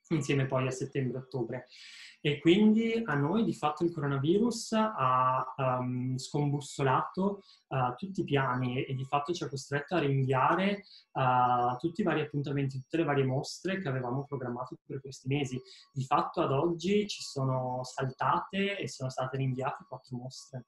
insieme 0.10 0.46
poi 0.46 0.68
a 0.68 0.72
settembre 0.72 1.18
e 1.18 1.22
ottobre. 1.22 1.68
E 2.20 2.40
quindi 2.40 3.00
a 3.06 3.14
noi 3.14 3.44
di 3.44 3.54
fatto 3.54 3.84
il 3.84 3.94
coronavirus 3.94 4.72
ha 4.74 5.54
um, 5.56 6.18
scombussolato 6.18 7.44
uh, 7.68 7.96
tutti 7.96 8.22
i 8.22 8.24
piani 8.24 8.84
e, 8.84 8.96
di 8.96 9.06
fatto 9.06 9.34
ci 9.34 9.44
ha 9.44 9.50
costretto 9.50 9.96
a 9.96 10.00
rinviare 10.00 10.84
uh, 11.14 11.78
tutti 11.78 12.02
i 12.02 12.04
vari 12.04 12.22
appuntamenti, 12.22 12.80
tutte 12.80 12.98
le 12.98 13.04
varie 13.04 13.24
mostre 13.24 13.80
che 13.80 13.88
avevamo 13.88 14.26
programmato 14.26 14.78
per 14.84 15.00
questi 15.00 15.28
mesi. 15.28 15.62
Di 15.94 16.04
fatto 16.04 16.42
ad 16.42 16.52
oggi 16.52 17.08
ci 17.08 17.22
sono 17.22 17.84
saltate 17.84 18.78
e 18.78 18.88
sono 18.90 19.10
state 19.10 19.38
rinviate 19.38 19.86
quattro 19.88 20.18
mostre. 20.18 20.66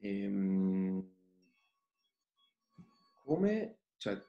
Ehm, 0.00 1.04
come, 3.24 3.78
cioè, 3.96 4.22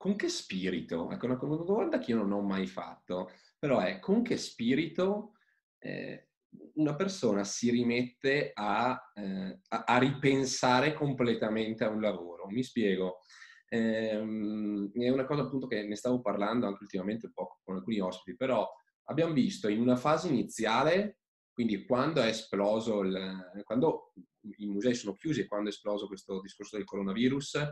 con 0.00 0.16
che 0.16 0.30
spirito? 0.30 1.10
Ecco, 1.10 1.26
una, 1.26 1.38
una 1.42 1.56
domanda 1.56 1.98
che 1.98 2.12
io 2.12 2.16
non 2.16 2.32
ho 2.32 2.40
mai 2.40 2.66
fatto, 2.66 3.30
però 3.58 3.80
è 3.80 3.98
con 3.98 4.22
che 4.22 4.38
spirito 4.38 5.34
eh, 5.78 6.30
una 6.76 6.94
persona 6.94 7.44
si 7.44 7.70
rimette 7.70 8.50
a, 8.54 8.98
eh, 9.14 9.60
a, 9.68 9.84
a, 9.84 9.98
ripensare 9.98 10.94
completamente 10.94 11.84
a 11.84 11.90
un 11.90 12.00
lavoro. 12.00 12.46
Mi 12.46 12.62
spiego. 12.62 13.18
Ehm, 13.68 14.90
è 14.94 15.10
una 15.10 15.26
cosa 15.26 15.42
appunto 15.42 15.66
che 15.66 15.82
ne 15.82 15.96
stavo 15.96 16.22
parlando 16.22 16.66
anche 16.66 16.82
ultimamente 16.82 17.26
un 17.26 17.32
po' 17.32 17.60
con 17.62 17.76
alcuni 17.76 18.00
ospiti, 18.00 18.38
però 18.38 18.66
abbiamo 19.04 19.34
visto 19.34 19.68
in 19.68 19.82
una 19.82 19.96
fase 19.96 20.28
iniziale, 20.28 21.18
quindi 21.52 21.84
quando 21.84 22.22
è 22.22 22.28
esploso, 22.28 23.02
il, 23.02 23.62
quando 23.64 24.14
i 24.56 24.64
musei 24.64 24.94
sono 24.94 25.12
chiusi 25.12 25.42
e 25.42 25.46
quando 25.46 25.68
è 25.68 25.72
esploso 25.72 26.06
questo 26.06 26.40
discorso 26.40 26.76
del 26.76 26.86
coronavirus, 26.86 27.68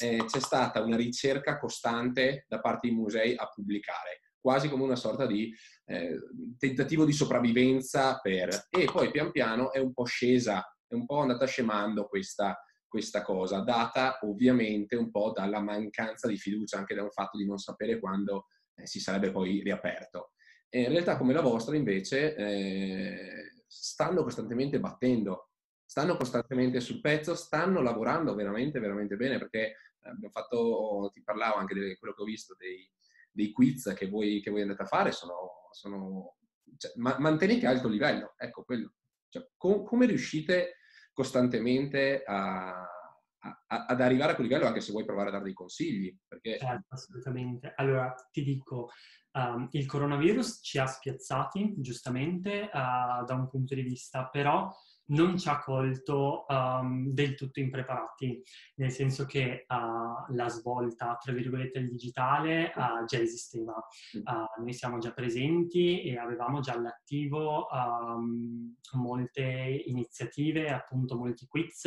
eh, 0.00 0.24
c'è 0.26 0.40
stata 0.40 0.80
una 0.80 0.96
ricerca 0.96 1.58
costante 1.58 2.46
da 2.48 2.60
parte 2.60 2.88
dei 2.88 2.96
musei 2.96 3.34
a 3.36 3.48
pubblicare 3.48 4.20
quasi 4.42 4.68
come 4.68 4.82
una 4.82 4.96
sorta 4.96 5.24
di 5.24 5.54
eh, 5.86 6.18
tentativo 6.58 7.04
di 7.04 7.12
sopravvivenza 7.12 8.18
per... 8.20 8.66
E 8.68 8.86
poi 8.92 9.10
pian 9.10 9.30
piano 9.30 9.72
è 9.72 9.78
un 9.78 9.92
po' 9.94 10.04
scesa, 10.04 10.68
è 10.86 10.94
un 10.94 11.06
po' 11.06 11.20
andata 11.20 11.46
scemando 11.46 12.06
questa, 12.08 12.60
questa 12.88 13.22
cosa, 13.22 13.60
data 13.60 14.18
ovviamente 14.22 14.96
un 14.96 15.10
po' 15.10 15.30
dalla 15.32 15.60
mancanza 15.60 16.26
di 16.26 16.36
fiducia, 16.36 16.76
anche 16.76 16.94
da 16.94 17.04
un 17.04 17.10
fatto 17.10 17.38
di 17.38 17.46
non 17.46 17.58
sapere 17.58 18.00
quando 18.00 18.48
eh, 18.74 18.86
si 18.86 18.98
sarebbe 18.98 19.30
poi 19.30 19.62
riaperto. 19.62 20.32
E 20.68 20.82
in 20.82 20.88
realtà 20.88 21.16
come 21.16 21.32
la 21.32 21.40
vostra 21.40 21.76
invece 21.76 22.34
eh, 22.34 23.52
stanno 23.66 24.24
costantemente 24.24 24.80
battendo, 24.80 25.51
stanno 25.92 26.16
costantemente 26.16 26.80
sul 26.80 27.02
pezzo, 27.02 27.34
stanno 27.34 27.82
lavorando 27.82 28.34
veramente, 28.34 28.80
veramente 28.80 29.14
bene 29.16 29.36
perché 29.36 29.76
abbiamo 30.00 30.30
fatto, 30.30 31.10
ti 31.12 31.22
parlavo 31.22 31.56
anche 31.56 31.74
di 31.74 31.96
quello 31.98 32.14
che 32.14 32.22
ho 32.22 32.24
visto 32.24 32.56
dei, 32.58 32.90
dei 33.30 33.52
quiz 33.52 33.92
che 33.94 34.08
voi, 34.08 34.40
che 34.40 34.50
voi 34.50 34.62
andate 34.62 34.84
a 34.84 34.86
fare 34.86 35.12
sono, 35.12 35.68
sono 35.70 36.36
cioè, 36.78 36.92
ma, 36.96 37.18
mantenete 37.18 37.66
alto 37.66 37.88
livello, 37.88 38.32
ecco 38.38 38.64
quello. 38.64 38.94
Cioè, 39.28 39.50
com, 39.54 39.84
come 39.84 40.06
riuscite 40.06 40.76
costantemente 41.12 42.22
a, 42.22 42.70
a, 42.80 43.84
ad 43.86 44.00
arrivare 44.00 44.32
a 44.32 44.34
quel 44.34 44.46
livello, 44.46 44.66
anche 44.66 44.80
se 44.80 44.92
vuoi 44.92 45.04
provare 45.04 45.28
a 45.28 45.32
dare 45.32 45.44
dei 45.44 45.52
consigli? 45.52 46.18
Perché... 46.26 46.56
Certo, 46.56 46.86
assolutamente. 46.88 47.70
Allora, 47.76 48.14
ti 48.30 48.42
dico, 48.42 48.88
um, 49.32 49.68
il 49.72 49.84
coronavirus 49.84 50.60
ci 50.62 50.78
ha 50.78 50.86
spiazzati, 50.86 51.74
giustamente, 51.76 52.70
uh, 52.72 53.26
da 53.26 53.34
un 53.34 53.46
punto 53.50 53.74
di 53.74 53.82
vista, 53.82 54.30
però 54.30 54.74
non 55.12 55.38
ci 55.38 55.48
ha 55.48 55.58
colto 55.58 56.44
um, 56.48 57.08
del 57.12 57.34
tutto 57.34 57.60
impreparati, 57.60 58.42
nel 58.76 58.90
senso 58.90 59.26
che 59.26 59.64
uh, 59.68 60.34
la 60.34 60.48
svolta, 60.48 61.16
tra 61.20 61.32
virgolette, 61.32 61.80
del 61.80 61.90
digitale 61.90 62.72
uh, 62.74 63.04
già 63.04 63.18
esisteva. 63.18 63.74
Uh, 64.12 64.62
noi 64.62 64.72
siamo 64.72 64.98
già 64.98 65.12
presenti 65.12 66.02
e 66.02 66.18
avevamo 66.18 66.60
già 66.60 66.72
all'attivo 66.72 67.66
um, 67.70 68.74
molte 68.92 69.82
iniziative, 69.86 70.70
appunto 70.70 71.16
molti 71.16 71.46
quiz 71.46 71.84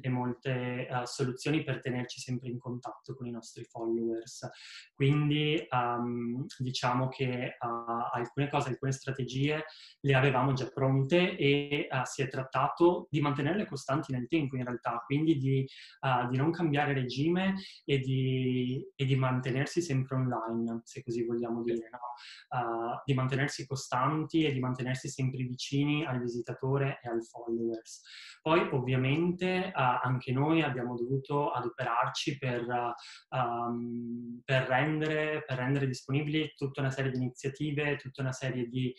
e 0.00 0.08
molte 0.08 0.88
soluzioni 1.04 1.62
per 1.62 1.80
tenerci 1.80 2.20
sempre 2.20 2.48
in 2.48 2.58
contatto 2.58 3.14
con 3.14 3.26
i 3.26 3.30
nostri 3.30 3.64
followers. 3.64 4.48
Quindi 4.94 5.66
um, 5.70 6.44
diciamo 6.58 7.08
che 7.08 7.56
alcune 7.58 8.48
cose, 8.48 8.70
alcune 8.70 8.92
strategie 8.92 9.64
le 10.00 10.14
avevamo 10.14 10.52
già 10.52 10.68
pronte 10.68 11.36
e 11.36 11.88
si 12.04 12.22
è 12.22 12.28
trattato 12.28 12.67
trattato 12.68 13.06
di 13.10 13.20
mantenerle 13.20 13.66
costanti 13.66 14.12
nel 14.12 14.28
tempo 14.28 14.56
in 14.56 14.64
realtà, 14.64 15.02
quindi 15.04 15.36
di, 15.36 15.66
uh, 16.00 16.28
di 16.28 16.36
non 16.36 16.50
cambiare 16.50 16.92
regime 16.92 17.54
e 17.84 17.98
di, 17.98 18.84
e 18.94 19.04
di, 19.04 19.16
mantenersi 19.16 19.80
sempre 19.80 20.16
online, 20.16 20.80
se 20.84 21.02
così 21.02 21.24
vogliamo 21.24 21.62
dire, 21.62 21.88
no? 21.90 21.98
uh, 22.58 23.00
di 23.04 23.14
mantenersi 23.14 23.66
costanti 23.66 24.44
e 24.44 24.52
di 24.52 24.60
mantenersi 24.60 25.08
sempre 25.08 25.42
vicini 25.44 26.04
al 26.04 26.20
visitatore 26.20 27.00
e 27.02 27.08
al 27.08 27.24
followers. 27.24 28.02
Poi 28.42 28.68
ovviamente 28.72 29.72
uh, 29.74 30.00
anche 30.02 30.32
noi 30.32 30.62
abbiamo 30.62 30.94
dovuto 30.96 31.50
adoperarci 31.50 32.38
per, 32.38 32.64
um, 33.30 34.40
per, 34.44 34.66
rendere, 34.66 35.44
per, 35.46 35.58
rendere, 35.58 35.86
disponibili 35.86 36.52
tutta 36.56 36.80
una 36.80 36.90
serie 36.90 37.10
di 37.10 37.18
iniziative, 37.18 37.96
tutta 37.96 38.22
una 38.22 38.32
serie 38.32 38.66
di, 38.66 38.94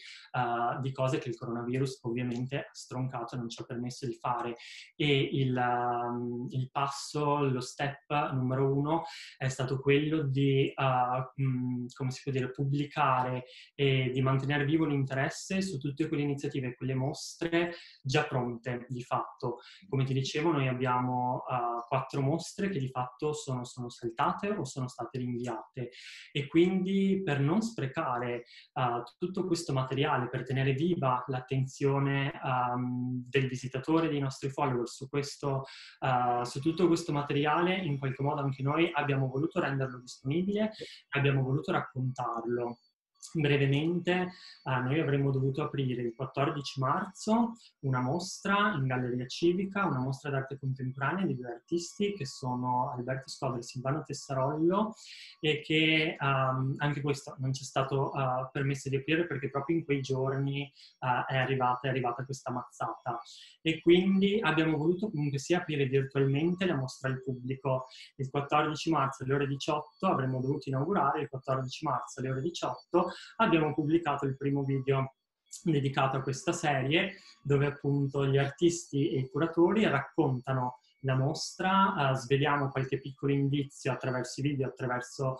di 0.82 0.92
cose 0.92 1.18
che 1.20 1.30
il 1.30 1.38
coronavirus 1.38 2.00
ovviamente 2.04 2.58
ha 2.58 2.70
stroncato 2.72 3.36
e 3.36 3.38
non 3.38 3.49
ci 3.50 3.62
ha 3.62 3.66
permesso 3.66 4.06
di 4.06 4.16
fare 4.16 4.56
e 4.96 5.30
il, 5.34 5.56
um, 5.56 6.48
il 6.50 6.70
passo, 6.72 7.44
lo 7.44 7.62
step 7.62 8.32
numero 8.32 8.74
uno 8.74 9.04
è 9.38 9.48
stato 9.48 9.80
quello 9.80 10.24
di, 10.24 10.72
uh, 10.76 11.42
mh, 11.42 11.88
come 11.96 12.12
si 12.12 12.22
può 12.24 12.32
dire, 12.32 12.52
pubblicare 12.52 13.46
e 13.76 14.12
di 14.12 14.22
mantenere 14.22 14.66
vivo 14.66 14.86
l'interesse 14.86 15.62
su 15.62 15.78
tutte 15.78 16.08
quelle 16.08 16.24
iniziative, 16.24 16.76
quelle 16.76 16.96
mostre 16.96 17.74
già 18.02 18.26
pronte 18.26 18.86
di 18.90 19.04
fatto. 19.04 19.60
Come 19.88 20.04
ti 20.04 20.14
dicevo, 20.14 20.52
noi 20.52 20.68
abbiamo 20.68 21.44
uh, 21.48 21.88
quattro 21.88 22.22
mostre 22.22 22.70
che 22.70 22.80
di 22.80 22.90
fatto 22.90 23.34
sono, 23.34 23.64
sono, 23.64 23.90
saltate 23.90 24.50
o 24.50 24.66
sono 24.66 24.88
state 24.88 25.18
rinviate 25.18 25.92
e 26.32 26.48
quindi 26.48 27.22
per 27.24 27.40
non 27.40 27.62
sprecare 27.62 28.44
uh, 28.74 29.04
tutto 29.18 29.46
questo 29.46 29.74
materiale, 29.74 30.30
per 30.30 30.44
tenere 30.44 30.74
viva 30.74 31.24
l'attenzione 31.28 32.32
um, 32.44 33.24
del 33.28 33.39
visitatore, 33.48 34.10
dei 34.10 34.20
nostri 34.20 34.50
follower 34.50 34.88
su, 34.88 35.08
questo, 35.08 35.66
uh, 36.00 36.44
su 36.44 36.60
tutto 36.60 36.88
questo 36.88 37.12
materiale, 37.12 37.76
in 37.76 37.98
qualche 37.98 38.24
modo 38.24 38.42
anche 38.42 38.62
noi 38.62 38.90
abbiamo 38.94 39.28
voluto 39.28 39.60
renderlo 39.60 40.00
disponibile, 40.00 40.72
abbiamo 41.10 41.42
voluto 41.42 41.72
raccontarlo. 41.72 42.80
Brevemente, 43.34 44.32
eh, 44.64 44.80
noi 44.80 45.00
avremmo 45.00 45.30
dovuto 45.30 45.62
aprire 45.62 46.02
il 46.02 46.14
14 46.16 46.80
marzo 46.80 47.58
una 47.82 48.02
mostra 48.02 48.74
in 48.76 48.88
Galleria 48.88 49.28
Civica, 49.28 49.86
una 49.86 50.00
mostra 50.00 50.32
d'arte 50.32 50.58
contemporanea 50.58 51.26
di 51.26 51.36
due 51.36 51.52
artisti 51.52 52.14
che 52.14 52.26
sono 52.26 52.92
Alberto 52.92 53.30
Scover 53.30 53.60
e 53.60 53.64
Silvano 53.64 54.04
Tessarollo 54.04 54.96
e 55.40 55.62
che 55.62 56.18
um, 56.20 56.74
anche 56.78 57.02
questo 57.02 57.36
non 57.40 57.54
ci 57.54 57.64
è 57.64 57.66
stato 57.66 58.12
uh, 58.14 58.50
permesso 58.52 58.90
di 58.90 58.96
aprire 58.96 59.28
perché 59.28 59.50
proprio 59.50 59.78
in 59.78 59.86
quei 59.86 60.02
giorni 60.02 60.72
uh, 61.00 61.32
è, 61.32 61.38
arrivata, 61.38 61.88
è 61.88 61.90
arrivata 61.90 62.26
questa 62.26 62.52
mazzata. 62.52 63.22
E 63.62 63.82
quindi 63.82 64.40
abbiamo 64.42 64.78
voluto 64.78 65.12
comunque 65.12 65.38
sia 65.38 65.60
aprire 65.60 65.86
virtualmente 65.86 66.66
la 66.66 66.76
mostra 66.76 67.10
al 67.10 67.22
pubblico. 67.22 67.86
Il 68.16 68.30
14 68.30 68.90
marzo 68.90 69.24
alle 69.24 69.34
ore 69.34 69.48
18 69.48 70.08
avremmo 70.08 70.40
dovuto 70.40 70.70
inaugurare, 70.70 71.22
il 71.22 71.30
14 71.30 71.86
marzo 71.86 72.20
alle 72.20 72.32
ore 72.32 72.42
18 72.42 73.09
abbiamo 73.38 73.74
pubblicato 73.74 74.26
il 74.26 74.38
primo 74.38 74.64
video 74.64 75.16
dedicato 75.64 76.18
a 76.18 76.22
questa 76.22 76.52
serie 76.52 77.16
dove 77.42 77.66
appunto 77.66 78.26
gli 78.26 78.38
artisti 78.38 79.10
e 79.10 79.20
i 79.20 79.30
curatori 79.30 79.88
raccontano 79.88 80.80
la 81.04 81.16
mostra, 81.16 82.12
uh, 82.12 82.16
sveliamo 82.16 82.70
qualche 82.70 83.00
piccolo 83.00 83.32
indizio 83.32 83.92
attraverso 83.92 84.42
i 84.42 84.44
video, 84.44 84.68
attraverso 84.68 85.40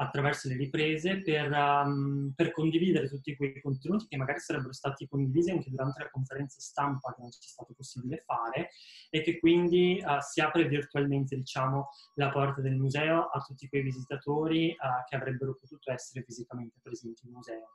attraverso 0.00 0.48
le 0.48 0.56
riprese 0.56 1.22
per, 1.22 1.50
um, 1.50 2.32
per, 2.34 2.52
condividere 2.52 3.08
tutti 3.08 3.34
quei 3.34 3.60
contenuti 3.60 4.06
che 4.06 4.16
magari 4.16 4.38
sarebbero 4.38 4.72
stati 4.72 5.08
condivisi 5.08 5.50
anche 5.50 5.70
durante 5.70 6.02
la 6.02 6.10
conferenza 6.10 6.60
stampa 6.60 7.12
che 7.14 7.20
non 7.20 7.30
ci 7.30 7.40
è 7.40 7.46
stato 7.46 7.74
possibile 7.74 8.22
fare 8.24 8.70
e 9.10 9.22
che 9.22 9.38
quindi 9.40 10.00
uh, 10.04 10.20
si 10.20 10.40
apre 10.40 10.68
virtualmente 10.68 11.36
diciamo, 11.36 11.88
la 12.14 12.30
porta 12.30 12.60
del 12.60 12.76
museo 12.76 13.26
a 13.26 13.40
tutti 13.40 13.68
quei 13.68 13.82
visitatori 13.82 14.70
uh, 14.70 15.04
che 15.08 15.16
avrebbero 15.16 15.56
potuto 15.58 15.90
essere 15.90 16.22
fisicamente 16.22 16.78
presenti 16.80 17.26
in 17.26 17.32
museo. 17.32 17.70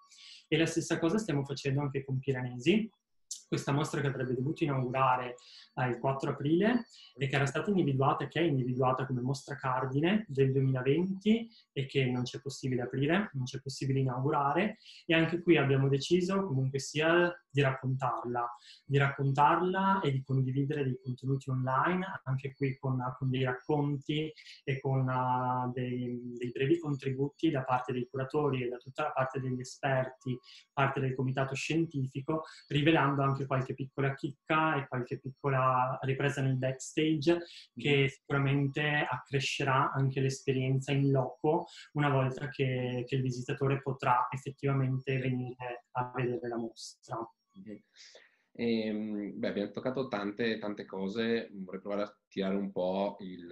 E 0.47 0.57
la 0.57 0.65
stessa 0.65 0.99
cosa 0.99 1.17
stiamo 1.17 1.43
facendo 1.43 1.81
anche 1.81 2.05
con 2.05 2.19
Piranesi, 2.19 2.89
questa 3.47 3.71
mostra 3.71 4.01
che 4.01 4.07
avrebbe 4.07 4.33
dovuto 4.33 4.63
inaugurare 4.63 5.35
eh, 5.75 5.87
il 5.87 5.99
4 5.99 6.31
aprile 6.31 6.85
e 7.15 7.27
che 7.27 7.35
era 7.35 7.45
stata 7.45 7.69
individuata, 7.69 8.27
che 8.27 8.39
è 8.39 8.43
individuata 8.43 9.05
come 9.05 9.21
mostra 9.21 9.55
cardine 9.55 10.25
del 10.27 10.51
2020 10.51 11.49
e 11.71 11.85
che 11.85 12.05
non 12.05 12.23
c'è 12.23 12.41
possibile 12.41 12.83
aprire, 12.83 13.29
non 13.33 13.43
c'è 13.45 13.59
possibile 13.61 13.99
inaugurare. 13.99 14.77
E 15.05 15.13
anche 15.13 15.41
qui 15.41 15.57
abbiamo 15.57 15.87
deciso 15.87 16.45
comunque 16.45 16.79
sia 16.79 17.33
di 17.49 17.61
raccontarla, 17.61 18.49
di 18.85 18.97
raccontarla 18.97 20.01
e 20.01 20.11
di 20.11 20.23
condividere 20.23 20.83
dei 20.83 20.99
contenuti 21.03 21.49
online, 21.49 22.21
anche 22.23 22.53
qui 22.53 22.77
con, 22.79 22.99
con 23.17 23.29
dei 23.29 23.43
racconti 23.43 24.31
e 24.63 24.79
con 24.79 25.07
uh, 25.07 25.71
dei, 25.71 26.35
dei 26.37 26.51
brevi 26.51 26.79
contributi 26.79 27.51
da 27.51 27.63
parte 27.63 27.93
dei 27.93 28.07
curatori 28.09 28.63
e 28.63 28.69
da 28.69 28.77
tutta 28.77 29.03
la 29.03 29.11
parte 29.11 29.39
degli 29.39 29.59
esperti, 29.59 30.37
parte 30.71 30.99
del 30.99 31.15
comitato 31.15 31.53
scientifico, 31.53 32.43
rivelando 32.67 33.22
anche 33.23 33.45
qualche 33.45 33.73
piccola 33.73 34.13
chicca 34.13 34.75
e 34.75 34.87
qualche 34.87 35.19
piccola 35.19 35.97
ripresa 36.01 36.41
nel 36.41 36.57
backstage 36.57 37.39
che 37.75 38.03
mm. 38.03 38.07
sicuramente 38.07 39.07
accrescerà 39.09 39.91
anche 39.91 40.21
l'esperienza 40.21 40.91
in 40.91 41.11
loco 41.11 41.67
una 41.93 42.09
volta 42.09 42.49
che, 42.49 43.03
che 43.07 43.15
il 43.15 43.21
visitatore 43.21 43.81
potrà 43.81 44.27
effettivamente 44.31 45.17
venire 45.17 45.85
a 45.91 46.11
vedere 46.15 46.47
la 46.47 46.57
mostra. 46.57 47.17
E, 48.55 48.87
ehm, 48.87 49.39
beh, 49.39 49.47
abbiamo 49.47 49.71
toccato 49.71 50.07
tante, 50.07 50.57
tante 50.59 50.85
cose, 50.85 51.49
vorrei 51.53 51.81
provare 51.81 52.03
a 52.03 52.17
tirare 52.27 52.55
un 52.55 52.71
po' 52.71 53.17
il, 53.19 53.51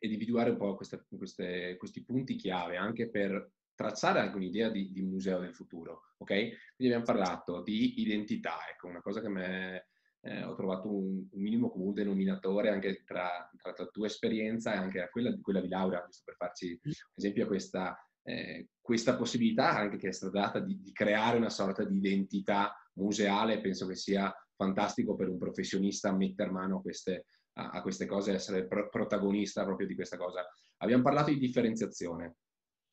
individuare 0.00 0.50
un 0.50 0.56
po' 0.56 0.74
queste, 0.76 1.04
queste, 1.16 1.76
questi 1.76 2.04
punti 2.04 2.36
chiave 2.36 2.76
anche 2.76 3.08
per 3.08 3.50
tracciare 3.78 4.18
anche 4.18 4.34
un'idea 4.34 4.70
di, 4.70 4.90
di, 4.90 5.02
museo 5.02 5.38
del 5.38 5.54
futuro, 5.54 6.08
ok? 6.16 6.26
Quindi 6.26 6.92
abbiamo 6.92 7.04
parlato 7.04 7.62
di 7.62 8.00
identità, 8.00 8.56
ecco, 8.68 8.88
una 8.88 9.00
cosa 9.00 9.20
che 9.20 9.28
me, 9.28 9.86
eh, 10.22 10.42
ho 10.42 10.56
trovato 10.56 10.92
un, 10.92 11.28
un, 11.30 11.40
minimo 11.40 11.70
comune 11.70 11.92
denominatore 11.92 12.70
anche 12.70 13.04
tra, 13.04 13.48
tra, 13.56 13.72
la 13.76 13.86
tua 13.86 14.06
esperienza 14.06 14.74
e 14.74 14.78
anche 14.78 15.08
quella, 15.12 15.32
quella 15.40 15.60
di 15.60 15.68
Laura, 15.68 16.02
giusto 16.04 16.22
per 16.24 16.34
farci 16.34 16.76
un 16.82 16.92
esempio 17.14 17.46
questa, 17.46 17.96
eh, 18.24 18.70
questa 18.80 19.14
possibilità 19.14 19.70
anche 19.70 19.96
che 19.96 20.08
è 20.08 20.12
stata 20.12 20.40
data 20.40 20.58
di, 20.58 20.80
di, 20.80 20.90
creare 20.90 21.36
una 21.36 21.48
sorta 21.48 21.84
di 21.84 21.98
identità 21.98 22.74
museale, 22.94 23.60
penso 23.60 23.86
che 23.86 23.94
sia 23.94 24.34
fantastico 24.56 25.14
per 25.14 25.28
un 25.28 25.38
professionista 25.38 26.12
mettere 26.12 26.50
mano 26.50 26.78
a 26.78 26.80
queste, 26.80 27.26
a, 27.52 27.70
a 27.70 27.82
queste 27.82 28.06
cose, 28.06 28.32
essere 28.32 28.66
pro- 28.66 28.88
protagonista 28.88 29.62
proprio 29.64 29.86
di 29.86 29.94
questa 29.94 30.16
cosa. 30.16 30.44
Abbiamo 30.78 31.04
parlato 31.04 31.30
di 31.30 31.38
differenziazione, 31.38 32.38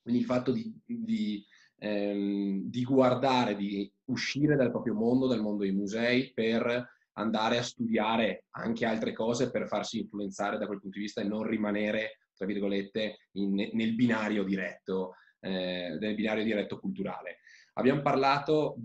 quindi 0.06 0.22
il 0.22 0.28
fatto 0.28 0.52
di, 0.52 0.72
di, 0.86 1.44
ehm, 1.80 2.70
di 2.70 2.84
guardare, 2.84 3.56
di 3.56 3.92
uscire 4.06 4.56
dal 4.56 4.70
proprio 4.70 4.94
mondo, 4.94 5.26
dal 5.26 5.42
mondo 5.42 5.64
dei 5.64 5.72
musei, 5.72 6.32
per 6.32 6.94
andare 7.14 7.58
a 7.58 7.64
studiare 7.64 8.46
anche 8.52 8.86
altre 8.86 9.14
cose 9.14 9.50
per 9.50 9.68
farsi 9.68 10.02
influenzare 10.02 10.60
da 10.60 10.68
quel 10.68 10.80
punto 10.80 11.00
di 11.00 11.06
vista 11.06 11.22
e 11.22 11.24
non 11.24 11.42
rimanere, 11.42 12.20
tra 12.36 12.46
virgolette, 12.46 13.30
in, 13.32 13.56
nel 13.56 13.96
binario 13.96 14.44
diretto, 14.44 15.16
eh, 15.40 15.98
nel 16.00 16.14
binario 16.14 16.44
diretto 16.44 16.80
culturale. 16.80 17.40
Abbiamo 17.74 18.04
parlato 18.04 18.78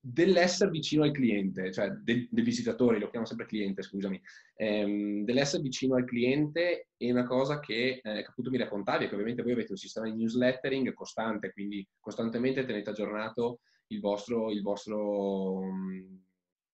dell'essere 0.00 0.70
vicino 0.70 1.02
al 1.02 1.10
cliente, 1.10 1.72
cioè 1.72 1.90
del, 1.90 2.28
del, 2.30 2.44
visitatore, 2.44 2.98
lo 2.98 3.10
chiamo 3.10 3.26
sempre 3.26 3.46
cliente, 3.46 3.82
scusami, 3.82 4.20
ehm, 4.56 5.24
dell'essere 5.24 5.62
vicino 5.62 5.96
al 5.96 6.04
cliente 6.04 6.88
è 6.96 7.10
una 7.10 7.24
cosa 7.24 7.60
che, 7.60 8.00
eh, 8.02 8.24
appunto 8.26 8.50
mi 8.50 8.58
raccontavi, 8.58 9.08
che 9.08 9.14
ovviamente 9.14 9.42
voi 9.42 9.52
avete 9.52 9.72
un 9.72 9.78
sistema 9.78 10.08
di 10.08 10.16
newslettering 10.16 10.92
costante, 10.94 11.52
quindi 11.52 11.86
costantemente 11.98 12.64
tenete 12.64 12.90
aggiornato 12.90 13.60
il 13.88 14.00
vostro, 14.00 14.50
il 14.50 14.62
vostro 14.62 15.62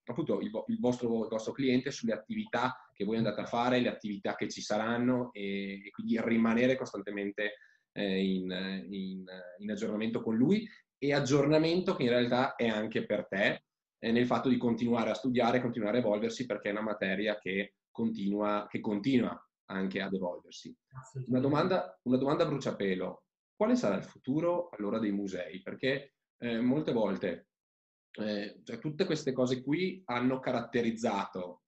appunto 0.06 0.40
il, 0.40 0.50
il, 0.66 0.78
vostro, 0.78 1.22
il, 1.22 1.28
vostro, 1.28 1.52
cliente 1.52 1.90
sulle 1.90 2.12
attività 2.12 2.76
che 2.92 3.04
voi 3.04 3.16
andate 3.16 3.40
a 3.40 3.46
fare, 3.46 3.80
le 3.80 3.88
attività 3.88 4.34
che 4.34 4.50
ci 4.50 4.60
saranno 4.60 5.32
e, 5.32 5.82
e 5.86 5.90
quindi 5.90 6.20
rimanere 6.20 6.76
costantemente 6.76 7.54
eh, 7.92 8.22
in, 8.22 8.86
in, 8.90 9.24
in, 9.58 9.70
aggiornamento 9.70 10.20
con 10.20 10.36
lui 10.36 10.68
e 11.04 11.12
aggiornamento 11.12 11.94
che 11.94 12.04
in 12.04 12.08
realtà 12.08 12.54
è 12.54 12.66
anche 12.66 13.04
per 13.04 13.26
te 13.28 13.64
eh, 13.98 14.10
nel 14.10 14.24
fatto 14.24 14.48
di 14.48 14.56
continuare 14.56 15.10
a 15.10 15.14
studiare, 15.14 15.60
continuare 15.60 15.98
a 15.98 16.00
evolversi 16.00 16.46
perché 16.46 16.68
è 16.68 16.72
una 16.72 16.80
materia 16.80 17.38
che 17.38 17.74
continua, 17.90 18.66
che 18.70 18.80
continua 18.80 19.38
anche 19.66 20.00
ad 20.00 20.14
evolversi. 20.14 20.74
Una 21.26 21.40
domanda, 21.40 21.98
una 22.04 22.16
domanda 22.16 22.44
a 22.44 22.46
bruciapelo. 22.46 23.22
Quale 23.54 23.76
sarà 23.76 23.96
il 23.96 24.04
futuro 24.04 24.70
allora 24.70 24.98
dei 24.98 25.12
musei? 25.12 25.60
Perché 25.60 26.14
eh, 26.38 26.60
molte 26.60 26.92
volte 26.92 27.48
eh, 28.12 28.60
cioè, 28.64 28.78
tutte 28.78 29.04
queste 29.04 29.32
cose 29.32 29.62
qui 29.62 30.02
hanno 30.06 30.40
caratterizzato 30.40 31.64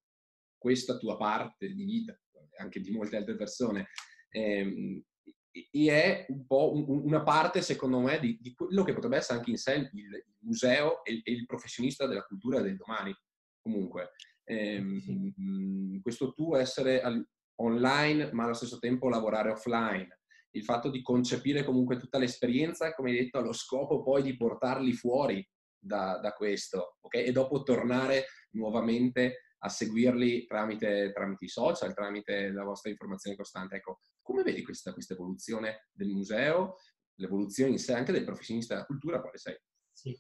questa 0.57 0.97
tua 0.97 1.19
parte 1.19 1.69
di 1.73 1.85
vita, 1.85 2.19
anche 2.59 2.81
di 2.81 2.91
molte 2.91 3.17
altre 3.17 3.37
persone, 3.37 3.89
ehm, 4.31 5.03
e 5.71 5.91
è 5.91 6.27
un 6.29 6.47
po' 6.47 6.73
una 6.75 7.23
parte, 7.23 7.63
secondo 7.63 8.01
me, 8.01 8.19
di, 8.19 8.39
di, 8.41 8.55
quello 8.55 8.85
che 8.85 8.93
potrebbe 8.93 9.17
essere 9.17 9.39
anche 9.39 9.51
in 9.51 9.57
sé 9.57 9.75
il, 9.75 9.91
il 9.93 10.25
museo 10.41 11.05
e, 11.05 11.21
e, 11.25 11.33
il 11.33 11.47
professionista 11.47 12.07
della 12.07 12.25
cultura 12.25 12.61
del 12.61 12.77
domani. 12.77 13.15
Comunque, 13.61 14.13
ehm, 14.45 16.01
questo 16.03 16.33
tuo 16.33 16.57
essere 16.57 17.01
al, 17.01 17.27
online, 17.57 18.33
ma 18.33 18.45
allo 18.45 18.55
stesso 18.55 18.79
tempo 18.79 19.09
lavorare 19.09 19.51
offline, 19.51 20.21
il 20.51 20.65
fatto 20.65 20.91
di 20.91 21.03
concepire 21.03 21.65
comunque 21.65 21.99
tutta 21.99 22.19
l'esperienza, 22.19 22.95
come 22.95 23.11
hai 23.11 23.19
detto, 23.19 23.39
allo 23.39 23.53
scopo 23.53 24.03
poi 24.03 24.23
di 24.23 24.37
portarli 24.37 24.93
fuori 24.93 25.47
da, 25.79 26.19
da 26.19 26.33
questo, 26.33 26.97
ok? 27.01 27.15
E 27.15 27.33
dopo 27.33 27.63
tornare 27.63 28.27
nuovamente 28.53 29.55
a 29.59 29.69
seguirli 29.69 30.47
tramite, 30.47 31.13
tramite, 31.13 31.45
i 31.45 31.49
social, 31.49 31.95
tramite 31.95 32.51
la 32.51 32.65
vostra 32.65 32.91
informazione 32.91 33.37
costante. 33.37 33.77
Ecco, 33.77 34.01
come 34.27 34.43
vedi 34.43 34.65
questa, 34.65 34.93
questa 34.93 35.15
evoluzione 35.15 35.89
del 35.93 36.09
museo, 36.09 36.79
l'evoluzione 37.15 37.71
in 37.71 37.79
sé 37.79 37.95
anche 37.95 38.11
del 38.11 38.25
professionista 38.25 38.75
della 38.75 38.87
cultura, 38.87 39.21
quale 39.21 39.39
sei? 39.39 39.57
Sì. 39.93 40.19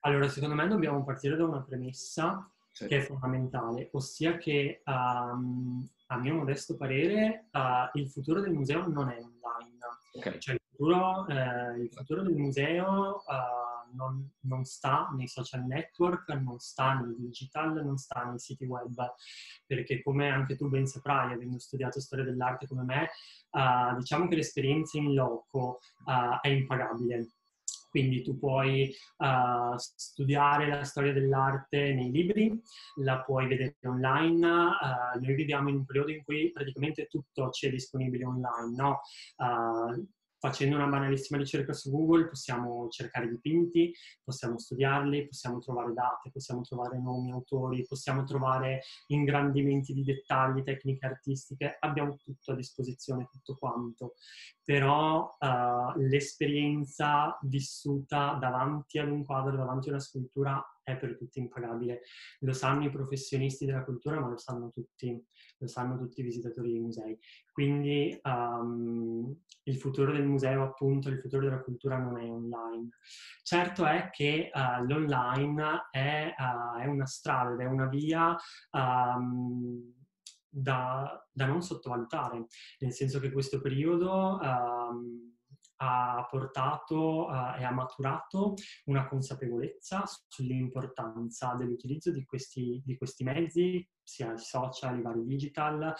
Allora, 0.00 0.28
secondo 0.28 0.54
me 0.54 0.66
dobbiamo 0.66 1.04
partire 1.04 1.36
da 1.36 1.44
una 1.44 1.62
premessa 1.62 2.50
sì. 2.72 2.86
che 2.86 2.96
è 2.96 3.00
fondamentale, 3.02 3.90
ossia 3.92 4.38
che 4.38 4.80
um, 4.86 5.86
a 6.06 6.18
mio 6.18 6.34
modesto 6.36 6.76
parere 6.76 7.48
uh, 7.52 7.98
il 7.98 8.08
futuro 8.08 8.40
del 8.40 8.54
museo 8.54 8.88
non 8.88 9.10
è 9.10 9.18
online. 9.18 9.78
Okay. 10.14 10.38
Cioè 10.40 10.54
il 10.54 10.60
futuro, 10.70 11.26
uh, 11.28 11.78
il 11.78 11.90
futuro 11.92 12.22
del 12.22 12.34
museo 12.34 13.22
uh, 13.26 13.77
non, 13.94 14.30
non, 14.40 14.64
sta 14.64 15.08
nei 15.16 15.28
social 15.28 15.64
network, 15.64 16.28
non 16.30 16.58
sta 16.58 16.94
nel 16.94 17.14
digital, 17.18 17.84
non 17.84 17.96
sta 17.96 18.24
nei 18.24 18.38
siti 18.38 18.64
web, 18.64 18.94
perché 19.66 20.02
come 20.02 20.28
anche 20.28 20.56
tu 20.56 20.68
ben 20.68 20.86
saprai, 20.86 21.32
avendo 21.32 21.58
studiato 21.58 22.00
storia 22.00 22.24
dell'arte 22.24 22.66
come 22.66 22.84
me, 22.84 23.08
uh, 23.50 23.96
diciamo 23.96 24.28
che 24.28 24.36
l'esperienza 24.36 24.98
in 24.98 25.14
loco 25.14 25.80
uh, 26.04 26.40
è 26.40 26.48
impagabile. 26.48 27.32
Quindi 27.90 28.22
tu 28.22 28.38
puoi 28.38 28.94
uh, 29.16 29.74
studiare 29.76 30.68
la 30.68 30.84
storia 30.84 31.12
dell'arte 31.12 31.94
nei 31.94 32.10
libri, 32.10 32.60
la 32.96 33.22
puoi 33.22 33.46
vedere 33.46 33.76
online. 33.84 34.46
Uh, 34.46 35.20
noi 35.20 35.34
viviamo 35.34 35.70
in 35.70 35.76
un 35.76 35.84
periodo 35.86 36.12
in 36.12 36.22
cui 36.22 36.52
praticamente 36.52 37.06
tutto 37.06 37.50
ci 37.50 37.66
è 37.66 37.70
disponibile 37.70 38.26
online, 38.26 38.74
no? 38.76 39.00
Uh, 39.36 40.06
facendo 40.38 40.76
una 40.76 40.86
banalissima 40.86 41.38
ricerca 41.38 41.72
su 41.72 41.90
Google 41.90 42.28
possiamo 42.28 42.88
cercare 42.88 43.28
dipinti, 43.28 43.92
possiamo 44.22 44.58
studiarli, 44.58 45.26
possiamo 45.26 45.58
trovare 45.58 45.92
date, 45.92 46.30
possiamo 46.30 46.62
trovare 46.62 46.98
nomi, 46.98 47.32
autori, 47.32 47.84
possiamo 47.86 48.24
trovare 48.24 48.82
ingrandimenti 49.08 49.92
di 49.92 50.04
dettagli, 50.04 50.62
tecniche 50.62 51.06
artistiche, 51.06 51.76
abbiamo 51.80 52.16
tutto 52.16 52.52
a 52.52 52.54
disposizione, 52.54 53.28
tutto 53.30 53.56
quanto. 53.58 54.14
Però 54.64 55.36
uh, 55.38 55.98
l'esperienza 55.98 57.36
vissuta 57.42 58.36
davanti 58.40 58.98
ad 58.98 59.08
un 59.08 59.24
quadro, 59.24 59.56
davanti 59.56 59.88
a 59.88 59.92
una 59.92 60.00
scultura 60.00 60.62
è 60.88 60.96
per 60.96 61.16
tutti 61.16 61.38
impagabile. 61.38 62.00
Lo 62.40 62.52
sanno 62.52 62.84
i 62.84 62.90
professionisti 62.90 63.66
della 63.66 63.84
cultura, 63.84 64.18
ma 64.20 64.28
lo 64.28 64.38
sanno 64.38 64.70
tutti, 64.70 65.22
lo 65.58 65.66
sanno 65.66 65.98
tutti 65.98 66.20
i 66.20 66.24
visitatori 66.24 66.72
dei 66.72 66.80
musei. 66.80 67.18
Quindi 67.52 68.18
um, 68.22 69.36
il 69.64 69.76
futuro 69.76 70.12
del 70.12 70.26
museo, 70.26 70.62
appunto, 70.62 71.10
il 71.10 71.20
futuro 71.20 71.44
della 71.44 71.62
cultura 71.62 71.98
non 71.98 72.18
è 72.18 72.24
online. 72.24 72.88
Certo 73.42 73.84
è 73.84 74.08
che 74.10 74.50
uh, 74.52 74.84
l'online 74.86 75.88
è, 75.90 76.34
uh, 76.36 76.78
è, 76.80 76.86
una 76.86 77.06
strada 77.06 77.52
ed 77.52 77.60
è 77.60 77.66
una 77.66 77.86
via 77.86 78.34
um, 78.72 79.92
da, 80.48 81.22
da, 81.30 81.46
non 81.46 81.62
sottovalutare, 81.62 82.46
nel 82.78 82.92
senso 82.92 83.20
che 83.20 83.30
questo 83.30 83.60
periodo... 83.60 84.38
Um, 84.40 85.36
ha 85.80 86.26
portato 86.30 87.26
uh, 87.26 87.58
e 87.58 87.64
ha 87.64 87.70
maturato 87.72 88.54
una 88.86 89.06
consapevolezza 89.06 90.04
sull'importanza 90.28 91.54
dell'utilizzo 91.54 92.10
di 92.10 92.24
questi, 92.24 92.82
di 92.84 92.96
questi 92.96 93.24
mezzi 93.24 93.88
sia 94.08 94.32
i 94.32 94.38
social, 94.38 94.98
i 94.98 95.02
vari 95.02 95.24
digital, 95.24 95.94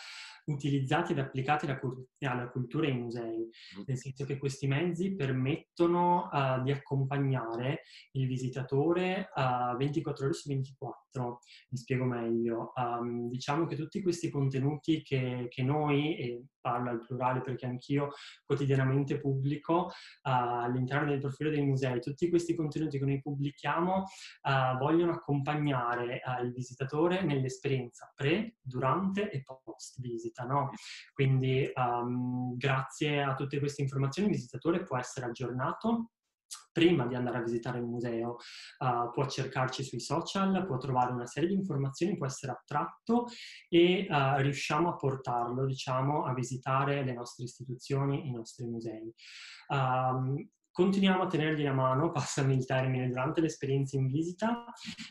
utilizzati 0.47 1.13
ed 1.13 1.19
applicati 1.19 1.67
alla, 1.67 1.79
alla 2.21 2.49
cultura 2.49 2.87
e 2.87 2.91
ai 2.91 2.99
musei, 2.99 3.39
mm. 3.39 3.83
nel 3.87 3.99
senso 3.99 4.25
che 4.25 4.39
questi 4.39 4.67
mezzi 4.67 5.15
permettono 5.15 6.29
uh, 6.33 6.63
di 6.63 6.73
accompagnare 6.73 7.83
il 8.13 8.27
visitatore 8.27 9.29
uh, 9.35 9.77
24 9.77 10.25
ore 10.25 10.35
su 10.35 10.49
24. 10.49 11.41
Mi 11.71 11.79
spiego 11.79 12.05
meglio. 12.05 12.73
Um, 12.77 13.29
diciamo 13.29 13.67
che 13.67 13.77
tutti 13.77 14.01
questi 14.03 14.31
contenuti 14.31 15.03
che, 15.03 15.47
che, 15.51 15.63
noi, 15.63 16.17
e 16.17 16.45
parlo 16.61 16.91
al 16.91 17.05
plurale 17.05 17.41
perché 17.41 17.67
anch'io 17.67 18.11
quotidianamente 18.45 19.21
pubblico 19.21 19.87
uh, 19.87 19.91
all'interno 20.23 21.11
del 21.11 21.21
profilo 21.21 21.51
dei 21.51 21.65
musei, 21.65 22.01
tutti 22.01 22.31
questi 22.31 22.55
contenuti 22.55 22.99
che 22.99 23.05
noi 23.05 23.21
pubblichiamo 23.21 24.05
vogliono 24.79 25.13
accompagnare 25.13 26.21
il 26.43 26.53
visitatore 26.53 27.23
nell'esperienza 27.23 27.98
esperienza 27.99 28.13
pre, 28.15 28.57
durante 28.61 29.31
e 29.31 29.43
post 29.43 30.01
visita. 30.01 30.45
No? 30.45 30.71
Quindi 31.13 31.71
um, 31.75 32.57
grazie 32.57 33.23
a 33.23 33.35
tutte 33.35 33.59
queste 33.59 33.83
informazioni 33.83 34.29
il 34.29 34.35
visitatore 34.35 34.85
può 34.85 34.97
essere 34.97 35.27
aggiornato 35.27 36.11
prima 36.73 37.07
di 37.07 37.15
andare 37.15 37.39
a 37.39 37.43
visitare 37.43 37.79
il 37.79 37.85
museo, 37.85 38.37
uh, 38.79 39.11
può 39.13 39.27
cercarci 39.27 39.83
sui 39.83 40.01
social, 40.01 40.65
può 40.65 40.79
trovare 40.79 41.13
una 41.13 41.27
serie 41.27 41.49
di 41.49 41.55
informazioni, 41.55 42.17
può 42.17 42.25
essere 42.25 42.53
attratto 42.53 43.27
e 43.69 44.07
uh, 44.09 44.41
riusciamo 44.41 44.89
a 44.89 44.97
portarlo, 44.97 45.67
diciamo, 45.67 46.25
a 46.25 46.33
visitare 46.33 47.05
le 47.05 47.13
nostre 47.13 47.45
istituzioni, 47.45 48.29
i 48.29 48.31
nostri 48.31 48.65
musei. 48.65 49.13
Um, 49.69 50.49
Continuiamo 50.79 51.25
a 51.25 51.27
tenergli 51.27 51.65
la 51.65 51.73
mano, 51.73 52.13
passami 52.15 52.55
il 52.55 52.65
termine, 52.65 53.09
durante 53.09 53.41
l'esperienza 53.41 53.97
in 53.97 54.07
visita, 54.07 54.65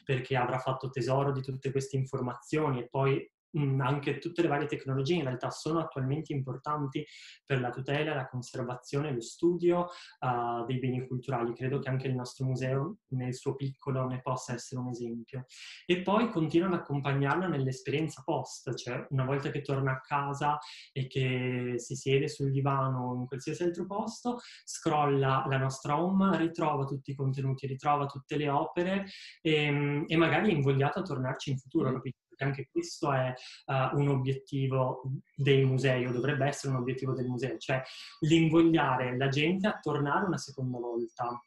perché 0.06 0.38
avrà 0.38 0.60
fatto 0.60 0.90
tesoro 0.90 1.34
di 1.34 1.42
tutte 1.42 1.72
queste 1.72 1.98
informazioni 1.98 2.80
e 2.80 2.88
poi 2.88 3.30
anche 3.80 4.20
tutte 4.20 4.42
le 4.42 4.48
varie 4.48 4.68
tecnologie 4.68 5.16
in 5.16 5.24
realtà 5.24 5.50
sono 5.50 5.80
attualmente 5.80 6.34
importanti 6.34 7.06
per 7.46 7.60
la 7.60 7.70
tutela, 7.70 8.14
la 8.14 8.28
conservazione, 8.28 9.14
lo 9.14 9.22
studio 9.22 9.88
uh, 10.20 10.66
dei 10.66 10.80
beni 10.80 11.08
culturali. 11.08 11.54
Credo 11.54 11.80
che 11.80 11.90
anche 11.90 12.08
il 12.08 12.16
nostro 12.16 12.46
museo 12.46 12.98
nel 13.10 13.34
suo 13.34 13.56
piccolo 13.56 14.06
ne 14.08 14.22
possa 14.22 14.54
essere 14.54 14.82
un 14.82 14.90
esempio. 14.90 15.46
E 15.86 16.02
poi 16.02 16.30
continuano 16.30 16.76
ad 16.76 16.82
accompagnarlo 16.82 17.48
nell'esperienza 17.48 18.22
post, 18.24 18.74
cioè 18.76 19.06
una 19.10 19.26
volta 19.26 19.50
che 19.50 19.62
torna 19.62 19.94
a 19.94 20.02
casa 20.02 20.58
e 20.92 21.08
che 21.08 21.76
si 21.78 21.96
siede 21.96 22.28
sul 22.28 22.52
divano 22.52 23.12
o 23.12 23.16
in 23.16 23.26
qualsiasi 23.28 23.64
altro 23.64 23.86
posto, 23.86 24.40
scrolla 24.64 25.46
la 25.48 25.58
nostra 25.58 26.02
home, 26.02 26.38
ritrova 26.38 26.86
tutti 26.86 27.12
i 27.12 27.16
contenuti, 27.16 27.68
ritrova 27.68 28.06
tutte 28.06 28.38
le 28.38 28.50
opere 28.50 29.06
e, 29.42 29.54
ehm, 29.64 30.04
e 30.08 30.16
magari 30.18 30.50
è 30.50 30.54
invogliato 30.54 31.00
a 31.00 31.04
tornarci 31.04 31.52
in 31.52 31.58
futuro, 31.58 31.92
capito? 31.94 32.27
Perché 32.38 32.44
anche 32.44 32.70
questo 32.72 33.12
è 33.12 33.34
uh, 33.66 33.98
un 33.98 34.10
obiettivo 34.10 35.02
dei 35.36 35.66
musei, 35.66 36.06
o 36.06 36.12
dovrebbe 36.12 36.46
essere 36.46 36.74
un 36.74 36.80
obiettivo 36.80 37.14
del 37.14 37.28
museo, 37.28 37.58
cioè 37.58 37.82
l'invogliare 38.20 39.18
la 39.18 39.28
gente 39.28 39.68
a 39.68 39.80
tornare 39.82 40.26
una 40.26 40.38
seconda 40.38 40.78
volta. 40.78 41.42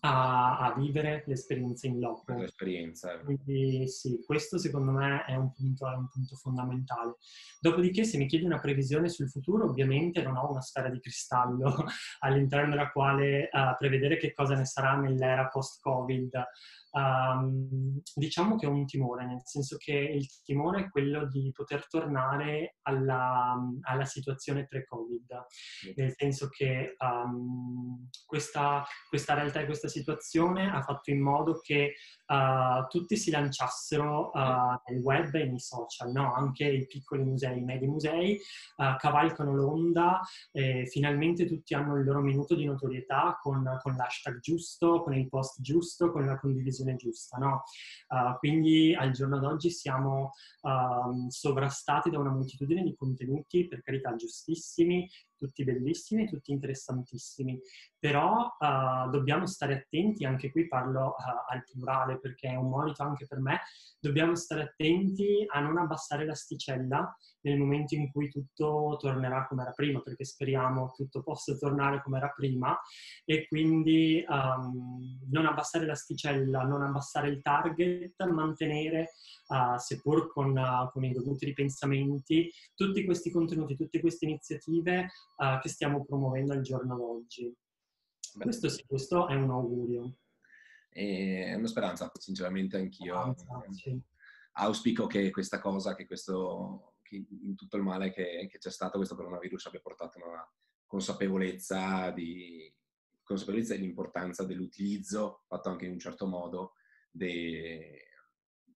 A, 0.00 0.58
a, 0.58 0.74
vivere 0.74 1.24
l'esperienza 1.26 1.88
in 1.88 1.98
loco. 1.98 2.34
L'esperienza. 2.34 3.12
Eh. 3.12 3.24
Quindi 3.24 3.88
sì, 3.88 4.22
questo 4.24 4.56
secondo 4.56 4.92
me 4.92 5.24
è 5.24 5.34
un, 5.34 5.50
punto, 5.52 5.90
è 5.90 5.94
un, 5.96 6.06
punto, 6.08 6.36
fondamentale. 6.36 7.16
Dopodiché 7.58 8.04
se 8.04 8.16
mi 8.16 8.26
chiedi 8.26 8.44
una 8.44 8.60
previsione 8.60 9.08
sul 9.08 9.28
futuro, 9.28 9.64
ovviamente 9.64 10.22
non 10.22 10.36
ho 10.36 10.50
una 10.50 10.60
sfera 10.60 10.90
di 10.90 11.00
cristallo 11.00 11.74
all'interno 12.20 12.70
della 12.70 12.92
quale 12.92 13.48
uh, 13.50 13.74
prevedere 13.76 14.16
che 14.16 14.32
cosa 14.32 14.54
ne 14.54 14.66
sarà 14.66 14.94
nell'era 14.96 15.48
post-Covid 15.48 16.44
um, 16.96 18.00
diciamo 18.14 18.56
che 18.56 18.66
ho 18.66 18.70
un 18.70 18.86
timore, 18.86 19.26
nel 19.26 19.42
senso 19.44 19.76
che 19.78 19.92
il 19.92 20.26
timore 20.42 20.80
è 20.80 20.90
quello 20.90 21.28
di 21.28 21.50
poter 21.54 21.86
tornare 21.88 22.76
alla, 22.82 23.54
alla 23.82 24.04
situazione 24.04 24.66
pre-Covid, 24.66 25.46
nel 25.96 26.14
senso 26.16 26.48
che 26.48 26.96
um, 26.98 28.08
questa, 28.24 28.84
questa, 29.08 29.34
realtà 29.34 29.60
e 29.60 29.66
questa 29.66 29.88
situazione 29.88 30.70
ha 30.70 30.82
fatto 30.82 31.10
in 31.10 31.20
modo 31.20 31.60
che 31.60 31.94
uh, 32.26 32.86
tutti 32.88 33.16
si 33.16 33.30
lanciassero 33.30 34.30
uh, 34.32 34.80
nel 34.90 35.02
web 35.02 35.34
e 35.34 35.44
nei 35.44 35.60
social, 35.60 36.10
no? 36.12 36.32
anche 36.34 36.64
i 36.64 36.86
piccoli 36.86 37.22
musei, 37.22 37.58
i 37.58 37.64
medi 37.64 37.86
musei 37.86 38.38
uh, 38.76 38.96
cavalcano 38.96 39.54
l'onda 39.54 40.20
e 40.50 40.86
finalmente 40.86 41.46
tutti 41.46 41.74
hanno 41.74 41.96
il 41.96 42.04
loro 42.04 42.20
minuto 42.20 42.54
di 42.54 42.64
notorietà 42.64 43.38
con, 43.40 43.78
con 43.82 43.96
l'hashtag 43.96 44.38
giusto, 44.40 45.02
con 45.02 45.14
il 45.14 45.28
post 45.28 45.60
giusto, 45.60 46.10
con 46.10 46.24
la 46.24 46.38
condivisione 46.38 46.85
giusta. 46.94 47.36
No? 47.38 47.64
quindi 48.38 48.94
al 48.94 49.10
giorno 49.10 49.38
d'oggi 49.38 49.70
siamo 49.70 50.30
um, 50.60 51.26
sovrastati 51.28 52.10
da 52.10 52.18
una 52.18 52.30
moltitudine 52.30 52.82
di 52.82 52.94
contenuti, 52.94 53.66
per 53.66 53.82
carità, 53.82 54.14
giustissimi, 54.14 55.08
tutti 55.36 55.64
bellissimi, 55.64 56.26
tutti 56.26 56.52
interessantissimi, 56.52 57.60
però 57.98 58.56
uh, 58.58 59.10
dobbiamo 59.10 59.46
stare 59.46 59.74
attenti, 59.74 60.24
anche 60.24 60.50
qui 60.50 60.68
parlo 60.68 61.14
uh, 61.18 61.52
al 61.52 61.64
plurale 61.64 62.18
perché 62.18 62.48
è 62.48 62.56
un 62.56 62.68
monito 62.68 63.02
anche 63.02 63.26
per 63.26 63.40
me, 63.40 63.60
dobbiamo 63.98 64.34
stare 64.34 64.62
attenti 64.62 65.44
a 65.46 65.60
non 65.60 65.78
abbassare 65.78 66.24
l'asticella 66.24 67.16
nel 67.40 67.58
momento 67.58 67.94
in 67.94 68.10
cui 68.10 68.28
tutto 68.28 68.96
tornerà 69.00 69.46
come 69.46 69.62
era 69.62 69.70
prima, 69.72 70.00
perché 70.00 70.24
speriamo 70.24 70.92
tutto 70.94 71.22
possa 71.22 71.56
tornare 71.56 72.02
come 72.02 72.18
era 72.18 72.32
prima. 72.34 72.78
E 73.24 73.46
quindi 73.46 74.24
um, 74.28 75.20
non 75.30 75.46
abbassare 75.46 75.86
l'asticella, 75.86 76.62
non 76.62 76.82
abbassare 76.82 77.28
il 77.28 77.40
target, 77.42 78.22
mantenere, 78.24 79.12
uh, 79.48 79.78
seppur 79.78 80.32
con, 80.32 80.60
con 80.92 81.04
i 81.04 81.12
dovuti 81.12 81.44
ripensamenti, 81.44 82.50
tutti 82.74 83.04
questi 83.04 83.30
contenuti, 83.30 83.76
tutte 83.76 84.00
queste 84.00 84.26
iniziative 84.26 85.10
uh, 85.36 85.58
che 85.60 85.68
stiamo 85.68 86.04
promuovendo 86.04 86.52
al 86.52 86.62
giorno 86.62 86.96
d'oggi. 86.96 87.54
Questo 88.38 88.68
sì, 88.68 88.84
questo 88.86 89.28
è 89.28 89.34
un 89.34 89.50
augurio. 89.50 90.18
È 90.88 91.54
una 91.54 91.66
speranza, 91.66 92.10
sinceramente 92.14 92.76
anch'io. 92.76 93.34
Sì. 93.70 93.98
Auspico 94.52 95.06
che 95.06 95.30
questa 95.30 95.60
cosa, 95.60 95.94
che 95.94 96.06
questo, 96.06 96.96
che 97.02 97.26
in 97.28 97.54
tutto 97.54 97.76
il 97.76 97.82
male 97.82 98.10
che, 98.10 98.46
che, 98.50 98.58
c'è 98.58 98.70
stato, 98.70 98.96
questo 98.96 99.14
coronavirus 99.14 99.66
abbia 99.66 99.80
portato 99.80 100.18
una 100.18 100.46
consapevolezza 100.86 102.10
di 102.10 102.72
consapevolezza 103.26 103.74
dell'importanza 103.74 104.44
dell'utilizzo, 104.44 105.42
fatto 105.48 105.68
anche 105.68 105.84
in 105.84 105.92
un 105.92 105.98
certo 105.98 106.26
modo, 106.26 106.74
de, 107.10 108.06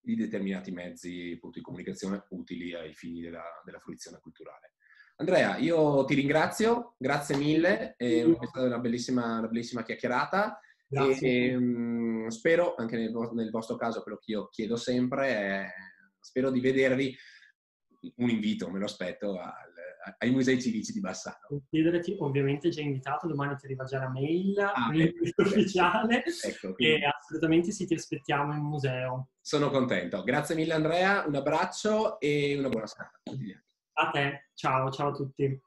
di 0.01 0.17
determinati 0.17 0.73
mezzi 0.73 1.39
di 1.41 1.61
comunicazione 1.61 2.27
utili 2.31 2.75
ai 2.75 2.93
fini 2.93 3.21
della, 3.21 3.45
della 3.65 3.79
fruizione 3.79 4.19
culturale. 4.19 4.75
Andrea, 5.21 5.59
io 5.59 6.05
ti 6.07 6.15
ringrazio, 6.15 6.95
grazie 6.97 7.37
mille, 7.37 7.95
è 7.97 8.25
stata 8.41 8.63
una 8.67 8.79
bellissima, 8.79 9.37
una 9.37 9.49
bellissima 9.49 9.83
chiacchierata. 9.83 10.59
Grazie. 10.89 11.51
E, 11.51 11.57
um, 11.57 12.29
spero, 12.29 12.75
anche 12.75 12.97
nel, 12.97 13.13
nel, 13.35 13.51
vostro 13.51 13.77
caso, 13.77 14.03
quello 14.03 14.17
che 14.17 14.33
io 14.33 14.49
chiedo 14.49 14.77
sempre 14.77 15.29
è, 15.29 15.67
spero 16.19 16.51
di 16.51 16.61
vedervi, 16.61 17.15
un 18.17 18.31
invito, 18.31 18.71
me 18.71 18.79
lo 18.79 18.87
aspetto, 18.87 19.39
al, 19.39 19.53
ai 20.17 20.31
musei 20.31 20.59
civici 20.59 20.91
di 20.95 21.01
Bassano. 21.01 21.65
Chiederti, 21.69 22.17
ovviamente 22.21 22.71
già 22.71 22.81
invitato, 22.81 23.27
domani 23.27 23.57
ti 23.57 23.67
arriva 23.67 23.85
già 23.85 23.99
la 23.99 24.09
mail, 24.09 24.59
ah, 24.59 24.91
ecco, 24.95 25.43
ufficiale, 25.43 26.25
ecco, 26.25 26.75
e 26.79 26.99
assolutamente 27.05 27.73
sì, 27.73 27.85
ti 27.85 27.93
aspettiamo 27.93 28.55
in 28.55 28.63
museo. 28.63 29.29
Sono 29.43 29.69
contento. 29.69 30.23
Grazie 30.23 30.55
mille 30.55 30.73
Andrea, 30.73 31.25
un 31.27 31.35
abbraccio 31.35 32.19
e 32.19 32.57
una 32.57 32.71
buona 32.71 32.87
serata. 32.87 33.21
A 33.95 34.11
te, 34.11 34.49
ciao, 34.55 34.91
ciao 34.91 35.09
a 35.09 35.13
tutti. 35.13 35.61